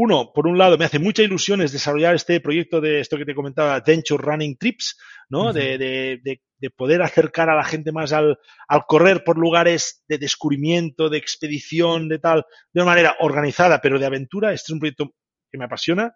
[0.00, 3.24] Uno, por un lado, me hace mucha ilusión es desarrollar este proyecto de esto que
[3.24, 4.96] te comentaba, Adventure Running Trips,
[5.28, 5.46] ¿no?
[5.46, 5.52] Uh -huh.
[5.54, 8.38] de, de, de, de, poder acercar a la gente más al,
[8.68, 13.98] al, correr por lugares de descubrimiento, de expedición, de tal, de una manera organizada, pero
[13.98, 14.52] de aventura.
[14.52, 15.10] Este es un proyecto
[15.50, 16.14] que me apasiona.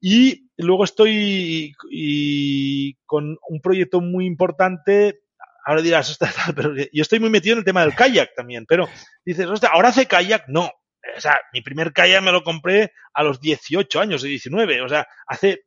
[0.00, 5.20] Y luego estoy y con un proyecto muy importante.
[5.66, 6.18] Ahora dirás,
[6.56, 8.88] pero yo estoy muy metido en el tema del kayak también, pero
[9.22, 10.48] dices, ahora hace kayak.
[10.48, 10.70] No,
[11.16, 14.88] o sea, mi primer kayak me lo compré a los 18 años, de 19, o
[14.88, 15.64] sea, hace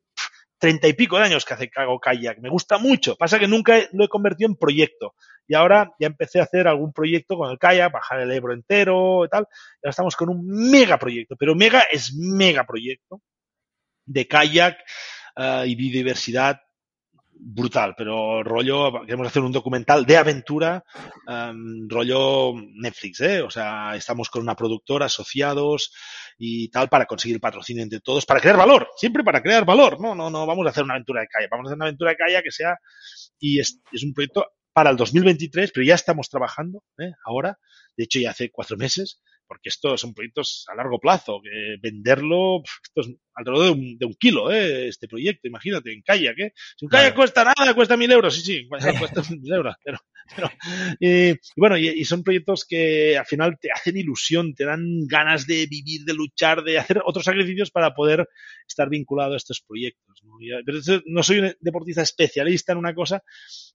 [0.57, 2.39] treinta y pico de años que hace hago kayak.
[2.39, 3.15] Me gusta mucho.
[3.15, 5.13] Pasa que nunca lo he convertido en proyecto.
[5.47, 9.25] Y ahora ya empecé a hacer algún proyecto con el kayak, bajar el Ebro entero
[9.25, 9.43] y tal.
[9.43, 13.21] Y ahora estamos con un mega proyecto, pero mega es mega proyecto
[14.05, 14.77] de kayak
[15.37, 16.61] uh, y biodiversidad
[17.37, 20.83] brutal, pero rollo, queremos hacer un documental de aventura,
[21.27, 23.41] um, rollo Netflix, ¿eh?
[23.41, 25.93] O sea, estamos con una productora, asociados
[26.37, 30.15] y tal, para conseguir patrocinio entre todos, para crear valor, siempre para crear valor, no,
[30.15, 32.17] no, no vamos a hacer una aventura de calle, vamos a hacer una aventura de
[32.17, 32.77] calle que sea,
[33.39, 37.11] y es, es un proyecto para el 2023, pero ya estamos trabajando, ¿eh?
[37.25, 37.59] Ahora,
[37.95, 42.63] de hecho ya hace cuatro meses, porque estos son proyectos a largo plazo, que venderlo,
[42.83, 44.87] esto es alrededor de un, de un kilo, ¿eh?
[44.87, 46.53] este proyecto, imagínate, en kayak, ¿eh?
[46.77, 47.15] Si un kayak claro.
[47.15, 48.67] cuesta nada, cuesta mil euros, sí, sí,
[48.99, 49.99] cuesta mil euros, pero,
[50.35, 50.49] pero
[50.99, 55.05] y, y, bueno, y, y, son proyectos que al final te hacen ilusión, te dan
[55.07, 58.27] ganas de vivir, de luchar, de hacer otros sacrificios para poder
[58.67, 60.39] estar vinculado a estos proyectos, ¿no?
[60.39, 63.21] Y, pero no soy un deportista especialista en una cosa,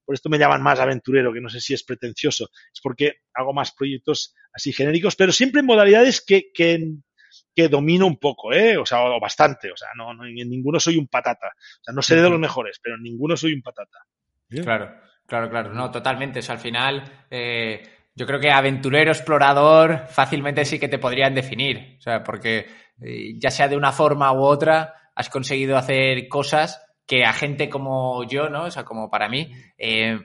[0.04, 3.52] por esto me llaman más aventurero, que no sé si es pretencioso, es porque hago
[3.52, 6.94] más proyectos así genéricos, pero siempre modalidades que, que,
[7.54, 8.76] que domino un poco, ¿eh?
[8.76, 9.70] O sea, o bastante.
[9.70, 11.48] O sea, no, no, en ninguno soy un patata.
[11.48, 13.98] O sea, no seré de los mejores, pero en ninguno soy un patata.
[14.48, 14.94] Claro,
[15.26, 15.72] claro, claro.
[15.72, 16.40] No, totalmente.
[16.40, 17.82] O sea, al final, eh,
[18.14, 21.96] yo creo que aventurero, explorador, fácilmente sí que te podrían definir.
[21.98, 22.66] O sea, porque
[23.00, 27.68] eh, ya sea de una forma u otra, has conseguido hacer cosas que a gente
[27.68, 28.64] como yo, ¿no?
[28.64, 30.18] O sea, como para mí, eh,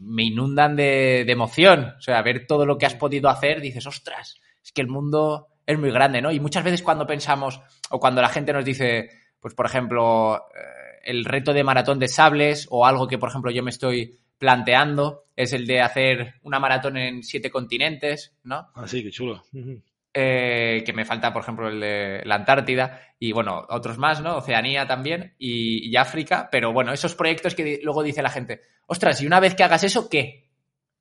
[0.00, 1.94] me inundan de, emoción.
[1.98, 5.48] O sea, ver todo lo que has podido hacer, dices, ostras, es que el mundo
[5.66, 6.30] es muy grande, ¿no?
[6.30, 7.60] Y muchas veces cuando pensamos,
[7.90, 9.10] o cuando la gente nos dice,
[9.40, 13.50] pues por ejemplo, eh, el reto de maratón de sables, o algo que, por ejemplo,
[13.50, 18.68] yo me estoy planteando, es el de hacer una maratón en siete continentes, ¿no?
[18.74, 19.42] Ah, sí, qué chulo.
[20.18, 24.38] Eh, que me falta, por ejemplo, el de la Antártida y, bueno, otros más, ¿no?
[24.38, 29.26] Oceanía también y, África, pero bueno, esos proyectos que luego dice la gente, ostras, y
[29.26, 30.48] una vez que hagas eso, ¿qué?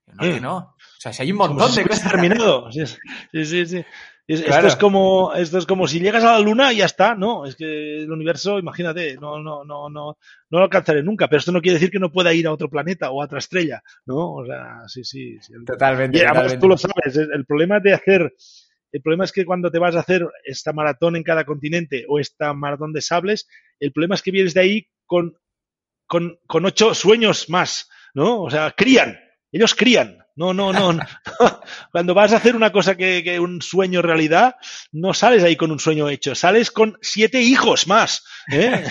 [0.07, 0.57] No, que no.
[0.57, 2.11] O sea, si hay un montón de cosas.
[2.11, 2.69] terminado.
[2.71, 3.85] Sí, sí, sí.
[4.27, 7.45] Esto, es como, esto es como si llegas a la luna y ya está, ¿no?
[7.45, 10.17] Es que el universo, imagínate, no, no, no, no,
[10.49, 12.69] no lo alcanzaré nunca, pero esto no quiere decir que no pueda ir a otro
[12.69, 14.33] planeta o a otra estrella, ¿no?
[14.33, 15.37] O sea, sí, sí.
[15.39, 15.53] sí.
[15.65, 16.17] Totalmente.
[16.17, 18.33] Y además tú lo sabes, el problema de hacer
[18.95, 22.17] el problema es que cuando te vas a hacer esta maratón en cada continente o
[22.17, 23.45] esta maratón de sables,
[23.77, 25.37] el problema es que vienes de ahí con,
[26.07, 28.41] con, con ocho sueños más, ¿no?
[28.41, 29.19] O sea, crían,
[29.55, 30.17] ellos crían.
[30.35, 30.99] No, no, no.
[31.93, 34.57] Cuando vas a hacer una cosa que, que, un sueño realidad,
[34.91, 38.25] no sales ahí con un sueño hecho, sales con siete hijos más.
[38.51, 38.83] ¿eh?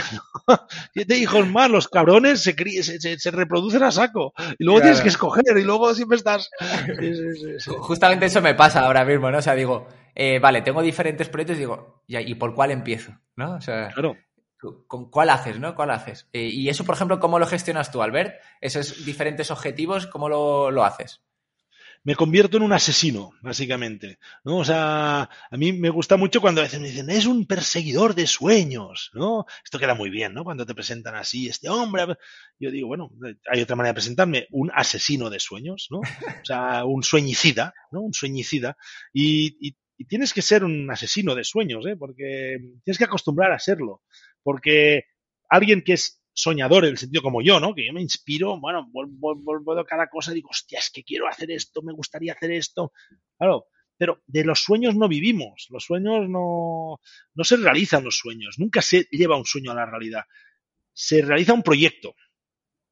[0.94, 4.32] siete hijos más, los cabrones se, se, se, reproducen a saco.
[4.58, 6.48] Y luego tienes que escoger y luego siempre estás...
[7.66, 9.36] Justamente eso me pasa ahora mismo, ¿no?
[9.36, 13.12] O sea, digo, eh, vale, tengo diferentes proyectos y digo, ¿y por cuál empiezo?
[13.36, 13.56] ¿No?
[13.56, 14.16] O sea, claro.
[14.86, 15.74] ¿Con cuál haces, no?
[15.74, 16.28] ¿Cuál haces?
[16.32, 18.40] Eh, y eso, por ejemplo, ¿cómo lo gestionas tú, Albert?
[18.60, 21.22] Esos diferentes objetivos, ¿cómo lo, lo haces?
[22.04, 24.18] me convierto en un asesino, básicamente.
[24.44, 28.14] O sea, a mí me gusta mucho cuando a veces me dicen, es un perseguidor
[28.14, 29.46] de sueños, ¿no?
[29.64, 30.44] Esto queda muy bien, ¿no?
[30.44, 32.04] Cuando te presentan así, este hombre.
[32.58, 33.10] Yo digo, bueno,
[33.50, 36.00] hay otra manera de presentarme, un asesino de sueños, ¿no?
[36.00, 38.02] O sea, un sueñicida, ¿no?
[38.02, 38.76] Un sueñicida.
[39.14, 41.96] Y, y, y tienes que ser un asesino de sueños, ¿eh?
[41.96, 44.02] Porque tienes que acostumbrar a serlo.
[44.44, 45.06] Porque
[45.48, 47.74] alguien que es soñador en el sentido como yo, ¿no?
[47.74, 51.26] Que yo me inspiro, bueno, vuelvo a cada cosa y digo, hostia, es que quiero
[51.28, 52.92] hacer esto, me gustaría hacer esto.
[53.38, 57.00] Claro, pero de los sueños no vivimos, los sueños no,
[57.34, 60.24] no se realizan los sueños, nunca se lleva un sueño a la realidad,
[60.92, 62.14] se realiza un proyecto.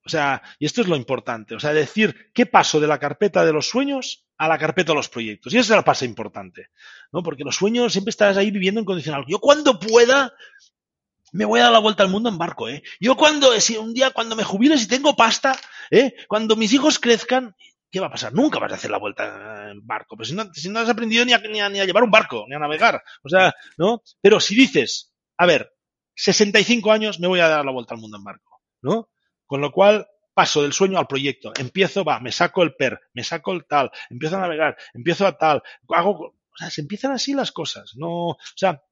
[0.05, 3.45] O sea, y esto es lo importante, o sea, decir qué paso de la carpeta
[3.45, 5.55] de los sueños a la carpeta de los proyectos.
[5.55, 6.71] Y eso es la pasa importante,
[7.13, 7.23] ¿no?
[7.23, 9.25] Porque los sueños siempre estás ahí viviendo en condicional.
[9.29, 10.33] Yo cuando pueda
[11.33, 12.83] me voy a dar la vuelta al mundo en barco, ¿eh?
[13.01, 15.59] Yo cuando, si un día cuando me jubile, si tengo pasta,
[15.91, 16.15] ¿eh?
[16.29, 17.57] Cuando mis hijos crezcan,
[17.91, 18.33] ¿qué va a pasar?
[18.33, 21.25] Nunca vas a hacer la vuelta en barco, pues si no, si no has aprendido
[21.25, 24.03] ni a, ni, a, ni a llevar un barco, ni a navegar, o sea, ¿no?
[24.21, 25.75] Pero si dices, a ver,
[26.15, 29.09] 65 años me voy a dar la vuelta al mundo en barco, ¿no?
[29.47, 33.25] Con lo cual, paso del sueño al proyecto, empiezo, va, me saco el PER, me
[33.25, 37.35] saco el tal, empiezo a navegar, empiezo a tal, hago, o sea, se empiezan así
[37.35, 38.83] las cosas, no, o sea,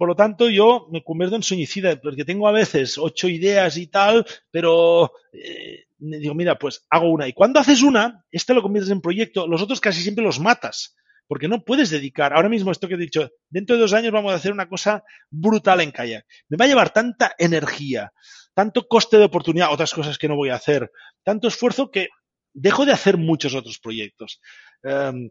[0.00, 3.86] por lo tanto, yo me convierto en suicida, porque tengo a veces ocho ideas y
[3.88, 7.28] tal, pero eh, digo, mira, pues hago una.
[7.28, 10.96] Y cuando haces una, este lo conviertes en proyecto, los otros casi siempre los matas,
[11.26, 12.32] porque no puedes dedicar.
[12.32, 15.04] Ahora mismo esto que he dicho, dentro de dos años vamos a hacer una cosa
[15.28, 16.24] brutal en kayak.
[16.48, 18.10] Me va a llevar tanta energía,
[18.54, 20.90] tanto coste de oportunidad, otras cosas que no voy a hacer,
[21.22, 22.08] tanto esfuerzo que
[22.54, 24.40] dejo de hacer muchos otros proyectos.
[24.82, 25.28] Um,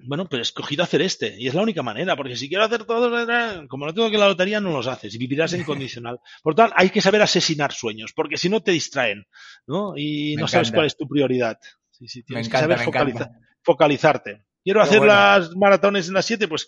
[0.00, 2.84] bueno, pues he escogido hacer este y es la única manera, porque si quiero hacer
[2.84, 3.10] todo,
[3.68, 6.20] como no tengo que la lotería, no los haces y vivirás en condicional.
[6.42, 9.26] Por tanto, hay que saber asesinar sueños, porque si no te distraen,
[9.66, 9.94] ¿no?
[9.96, 11.58] Y no sabes cuál es tu prioridad.
[11.90, 12.78] Sí, sí, tienes que saber
[13.62, 14.44] focalizarte.
[14.62, 16.66] Quiero hacer las maratones en las 7, pues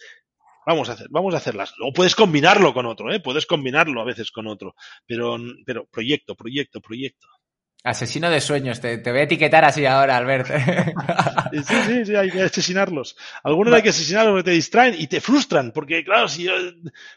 [0.66, 1.72] vamos a hacer, vamos a hacerlas.
[1.84, 3.20] O puedes combinarlo con otro, ¿eh?
[3.20, 4.74] Puedes combinarlo a veces con otro,
[5.06, 7.28] pero, pero proyecto, proyecto, proyecto.
[7.82, 10.48] Asesino de sueños, te, te, voy a etiquetar así ahora, Albert.
[11.52, 13.16] sí, sí, sí, hay que asesinarlos.
[13.42, 16.46] Algunos hay que asesinarlos porque te distraen y te frustran, porque claro, si,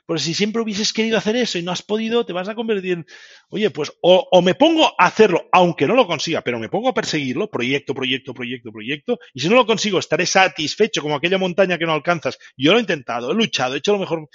[0.06, 2.94] pues si siempre hubieses querido hacer eso y no has podido, te vas a convertir
[2.94, 3.06] en,
[3.50, 6.88] oye, pues o, o, me pongo a hacerlo, aunque no lo consiga, pero me pongo
[6.88, 11.38] a perseguirlo, proyecto, proyecto, proyecto, proyecto, y si no lo consigo, estaré satisfecho como aquella
[11.38, 12.38] montaña que no alcanzas.
[12.56, 14.30] Yo lo he intentado, he luchado, he hecho lo mejor,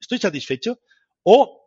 [0.00, 0.78] estoy satisfecho,
[1.24, 1.63] o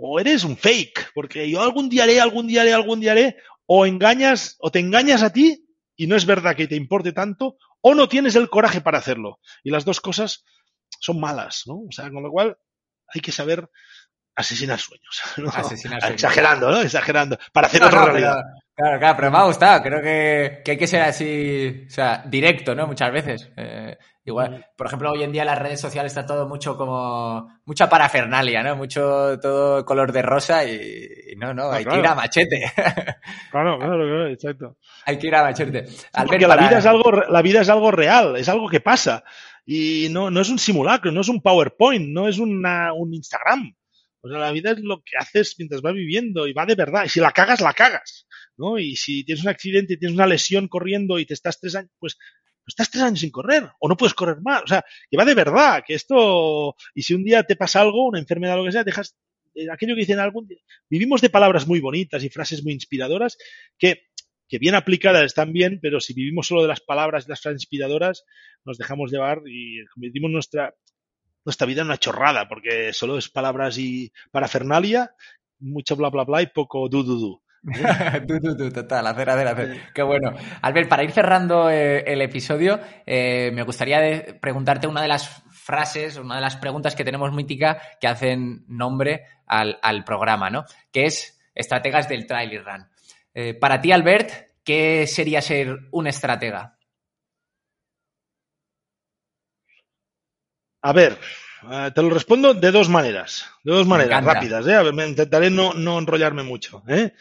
[0.00, 3.36] o eres un fake, porque yo algún día haré, algún día haré, algún día haré,
[3.66, 7.56] o engañas, o te engañas a ti y no es verdad que te importe tanto,
[7.82, 9.40] o no tienes el coraje para hacerlo.
[9.62, 10.44] Y las dos cosas
[10.98, 11.74] son malas, ¿no?
[11.74, 12.56] O sea, con lo cual
[13.12, 13.68] hay que saber
[14.34, 15.20] asesinar sueños.
[15.36, 15.50] ¿no?
[15.50, 16.14] Asesinar sueños.
[16.14, 16.80] Exagerando, ¿no?
[16.80, 17.38] Exagerando.
[17.52, 18.36] Para hacer no, otra no, realidad.
[18.74, 19.82] claro, claro, pero me ha gustado.
[19.82, 22.86] Creo que, que, hay que ser así, o sea, directo, ¿no?
[22.86, 23.50] Muchas veces.
[23.56, 23.96] Eh,
[24.30, 27.88] Igual, por ejemplo, hoy en día en las redes sociales está todo mucho como mucha
[27.88, 28.76] parafernalia, ¿no?
[28.76, 32.62] Mucho todo color de rosa y, no, no, hay que ir a machete.
[33.50, 34.76] Claro, claro, claro, exacto.
[35.06, 35.86] Hay que ir a machete.
[36.26, 39.24] Porque la vida es algo, la vida es algo real, es algo que pasa.
[39.66, 43.74] Y no, no es un simulacro, no es un PowerPoint, no es una, un Instagram.
[44.22, 47.04] O sea, la vida es lo que haces mientras vas viviendo y va de verdad.
[47.06, 48.26] Y si la cagas, la cagas.
[48.60, 48.78] ¿no?
[48.78, 52.18] Y si tienes un accidente, tienes una lesión corriendo y te estás tres años, pues
[52.70, 54.62] estás tres años sin correr o no puedes correr más.
[54.62, 58.06] O sea, que va de verdad, que esto, y si un día te pasa algo,
[58.06, 59.16] una enfermedad lo que sea, dejas
[59.54, 60.60] eh, aquello que dicen algún día.
[60.88, 63.36] Vivimos de palabras muy bonitas y frases muy inspiradoras
[63.78, 64.08] que,
[64.48, 67.62] que bien aplicadas están bien, pero si vivimos solo de las palabras y las frases
[67.62, 68.24] inspiradoras,
[68.64, 70.74] nos dejamos llevar y convertimos nuestra,
[71.44, 75.14] nuestra vida en una chorrada, porque solo es palabras y parafernalia,
[75.58, 77.42] mucho bla bla bla y poco du du du.
[78.74, 79.80] total, hacer, hacer, hacer.
[79.94, 80.32] Qué bueno.
[80.62, 86.16] Albert, para ir cerrando eh, el episodio, eh, me gustaría preguntarte una de las frases,
[86.16, 90.64] una de las preguntas que tenemos mítica que hacen nombre al, programa, ¿no?
[90.90, 92.88] Que es estrategas del trail y run.
[93.34, 94.32] Eh, para ti, Albert,
[94.64, 96.76] ¿qué sería ser un estratega?
[100.82, 101.18] A ver,
[101.94, 104.74] te lo respondo de dos maneras, de dos maneras rápidas, ¿eh?
[104.74, 107.12] A ver, intentaré no, no enrollarme mucho, ¿eh?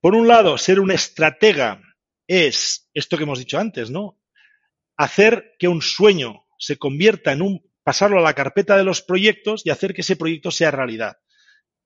[0.00, 1.80] Por un lado, ser un estratega
[2.26, 4.20] es esto que hemos dicho antes, ¿no?
[4.96, 9.62] Hacer que un sueño se convierta en un, pasarlo a la carpeta de los proyectos
[9.64, 11.18] y hacer que ese proyecto sea realidad.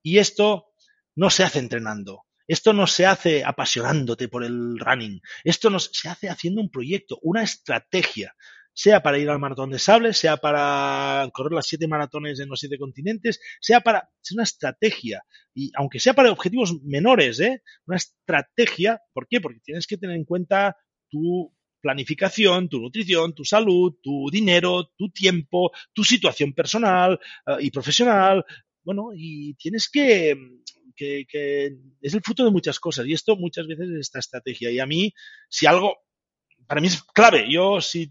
[0.03, 0.73] Y esto
[1.15, 2.25] no se hace entrenando.
[2.47, 5.21] Esto no se hace apasionándote por el running.
[5.45, 8.35] Esto no se hace haciendo un proyecto, una estrategia
[8.81, 12.61] sea para ir al maratón de sable, sea para correr las siete maratones en los
[12.61, 15.23] siete continentes, sea para es una estrategia
[15.55, 17.63] y aunque sea para objetivos menores, ¿eh?
[17.85, 19.39] una estrategia, ¿por qué?
[19.43, 20.79] Porque tienes que tener en cuenta
[21.11, 27.71] tu planificación, tu nutrición, tu salud, tu dinero, tu tiempo, tu situación personal eh, y
[27.71, 28.47] profesional,
[28.83, 30.35] bueno, y tienes que,
[30.97, 34.71] que, que, es el fruto de muchas cosas y esto muchas veces es esta estrategia
[34.71, 35.13] y a mí
[35.51, 35.99] si algo
[36.67, 38.11] para mí es clave yo si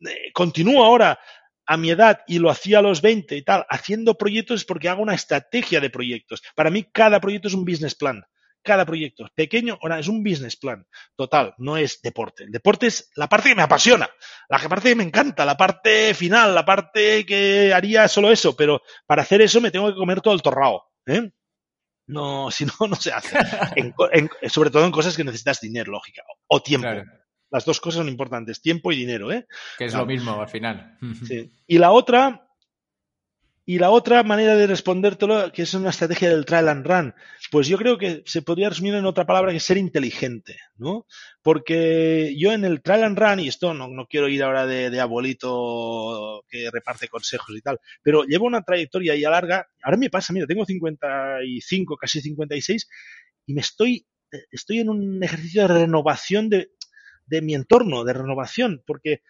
[0.00, 1.18] eh, continúo ahora
[1.66, 5.02] a mi edad y lo hacía a los 20 y tal, haciendo proyectos porque hago
[5.02, 6.42] una estrategia de proyectos.
[6.54, 8.24] Para mí cada proyecto es un business plan.
[8.62, 10.86] Cada proyecto, pequeño ahora es un business plan.
[11.16, 12.44] Total, no es deporte.
[12.44, 14.08] El deporte es la parte que me apasiona,
[14.48, 18.80] la parte que me encanta, la parte final, la parte que haría solo eso, pero
[19.06, 20.82] para hacer eso me tengo que comer todo el torrao.
[21.06, 21.30] ¿eh?
[22.06, 23.38] No, si no, no se hace.
[24.48, 26.88] sobre todo en cosas que necesitas dinero, lógica, o tiempo.
[27.54, 29.46] Las dos cosas son importantes, tiempo y dinero, ¿eh?
[29.78, 30.98] Que es lo mismo al final.
[31.24, 31.52] Sí.
[31.68, 32.48] Y la otra,
[33.64, 37.14] y la otra manera de respondértelo, que es una estrategia del trial and run,
[37.52, 41.06] pues yo creo que se podría resumir en otra palabra que es ser inteligente, ¿no?
[41.42, 44.90] Porque yo en el trial and run, y esto no, no quiero ir ahora de,
[44.90, 50.10] de, abuelito que reparte consejos y tal, pero llevo una trayectoria ya larga, ahora me
[50.10, 52.88] pasa, mira, tengo 55, casi 56,
[53.46, 54.08] y me estoy,
[54.50, 56.72] estoy en un ejercicio de renovación de,
[57.26, 59.22] de mi entorno, de renovación, porque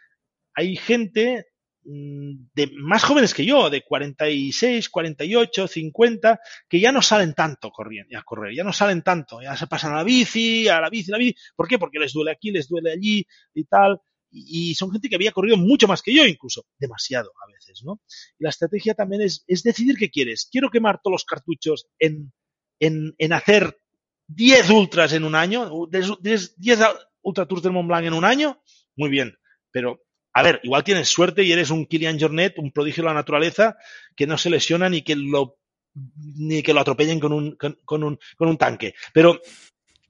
[0.54, 1.46] hay gente
[1.84, 7.70] mm, de más jóvenes que yo, de 46, 48, 50, que ya no salen tanto
[7.70, 10.90] corriendo, a correr, ya no salen tanto, ya se pasan a la bici, a la
[10.90, 11.78] bici, a la bici, ¿por qué?
[11.78, 14.00] Porque les duele aquí, les duele allí y tal,
[14.34, 18.00] y, son gente que había corrido mucho más que yo incluso, demasiado a veces, ¿no?
[18.38, 20.48] La estrategia también es, es decidir qué quieres.
[20.50, 22.32] Quiero quemar todos los cartuchos en,
[22.80, 23.78] en, hacer
[24.26, 26.80] 10 ultras en un año, 10, 10
[27.24, 28.62] Ultra Tours del Mont Blanc en un año,
[28.96, 29.36] muy bien.
[29.70, 30.02] Pero,
[30.32, 33.76] a ver, igual tienes suerte y eres un Kilian Jornet, un prodigio de la naturaleza,
[34.14, 35.58] que no se lesiona ni que lo
[35.94, 38.94] ni que lo atropellen con un, con, un, con un tanque.
[39.12, 39.40] Pero,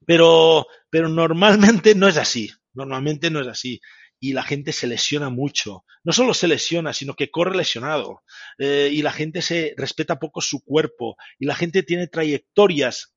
[0.05, 2.51] pero, pero normalmente no es así.
[2.73, 3.79] Normalmente no es así.
[4.19, 5.85] Y la gente se lesiona mucho.
[6.03, 8.23] No solo se lesiona, sino que corre lesionado.
[8.57, 11.17] Eh, y la gente se respeta poco su cuerpo.
[11.37, 13.13] Y la gente tiene trayectorias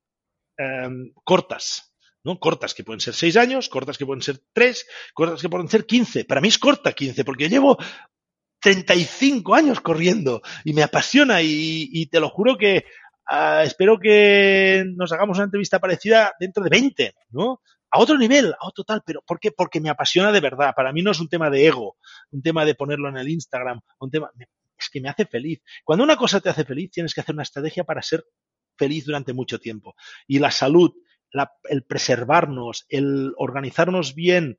[0.58, 0.88] eh,
[1.24, 1.87] cortas
[2.28, 2.38] ¿no?
[2.38, 5.86] Cortas que pueden ser seis años, cortas que pueden ser tres, cortas que pueden ser
[5.86, 6.26] quince.
[6.26, 7.78] Para mí es corta quince, porque llevo
[8.60, 12.84] 35 años corriendo y me apasiona y, te lo juro que
[13.30, 17.62] uh, espero que nos hagamos una entrevista parecida dentro de 20, ¿no?
[17.90, 19.50] A otro nivel, a otro tal, pero ¿por qué?
[19.50, 20.74] Porque me apasiona de verdad.
[20.76, 21.96] Para mí no es un tema de ego,
[22.30, 24.30] un tema de ponerlo en el Instagram, un tema,
[24.78, 25.62] es que me hace feliz.
[25.82, 28.26] Cuando una cosa te hace feliz, tienes que hacer una estrategia para ser
[28.76, 29.94] feliz durante mucho tiempo.
[30.26, 30.92] Y la salud
[31.64, 34.58] el preservarnos, el organizarnos bien,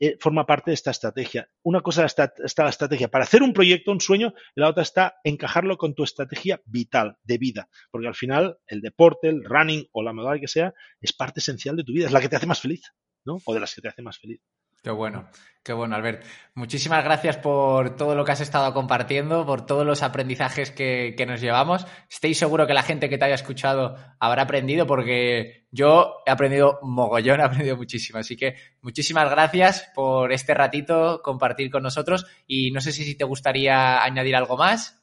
[0.00, 1.48] eh, forma parte de esta estrategia.
[1.62, 4.82] Una cosa está, está, la estrategia para hacer un proyecto, un sueño, y la otra
[4.82, 7.68] está encajarlo con tu estrategia vital, de vida.
[7.90, 11.76] Porque al final, el deporte, el running o la modalidad que sea, es parte esencial
[11.76, 12.92] de tu vida, es la que te hace más feliz,
[13.24, 13.38] ¿no?
[13.44, 14.40] O de las que te hace más feliz.
[14.84, 15.30] Qué bueno.
[15.62, 16.26] Qué bueno, Albert.
[16.54, 21.40] Muchísimas gracias por todo lo que has estado compartiendo, por todos los aprendizajes que, nos
[21.40, 21.86] llevamos.
[22.10, 26.80] Estoy seguro que la gente que te haya escuchado habrá aprendido porque yo he aprendido
[26.82, 28.18] mogollón, he aprendido muchísimo.
[28.18, 33.24] Así que muchísimas gracias por este ratito compartir con nosotros y no sé si te
[33.24, 35.02] gustaría añadir algo más.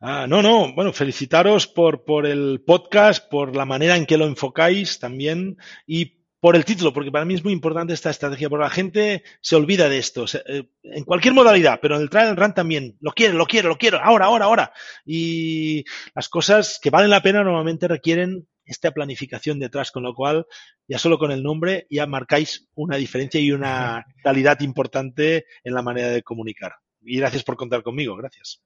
[0.00, 4.24] Ah, no, no, bueno, felicitaros por, por el podcast, por la manera en que lo
[4.24, 8.64] enfocáis también y por el título, porque para mí es muy importante esta estrategia, porque
[8.64, 12.52] la gente se olvida de esto, eh, en cualquier modalidad, pero en el trial run
[12.52, 14.72] también, lo quiero, lo quiero, lo quiero, ahora, ahora, ahora.
[15.06, 15.84] Y
[16.16, 20.44] las cosas que valen la pena normalmente requieren esta planificación detrás, con lo cual
[20.88, 25.82] ya solo con el nombre ya marcáis una diferencia y una calidad importante en la
[25.82, 26.72] manera de comunicar.
[27.02, 28.60] Y gracias por contar conmigo, gracias.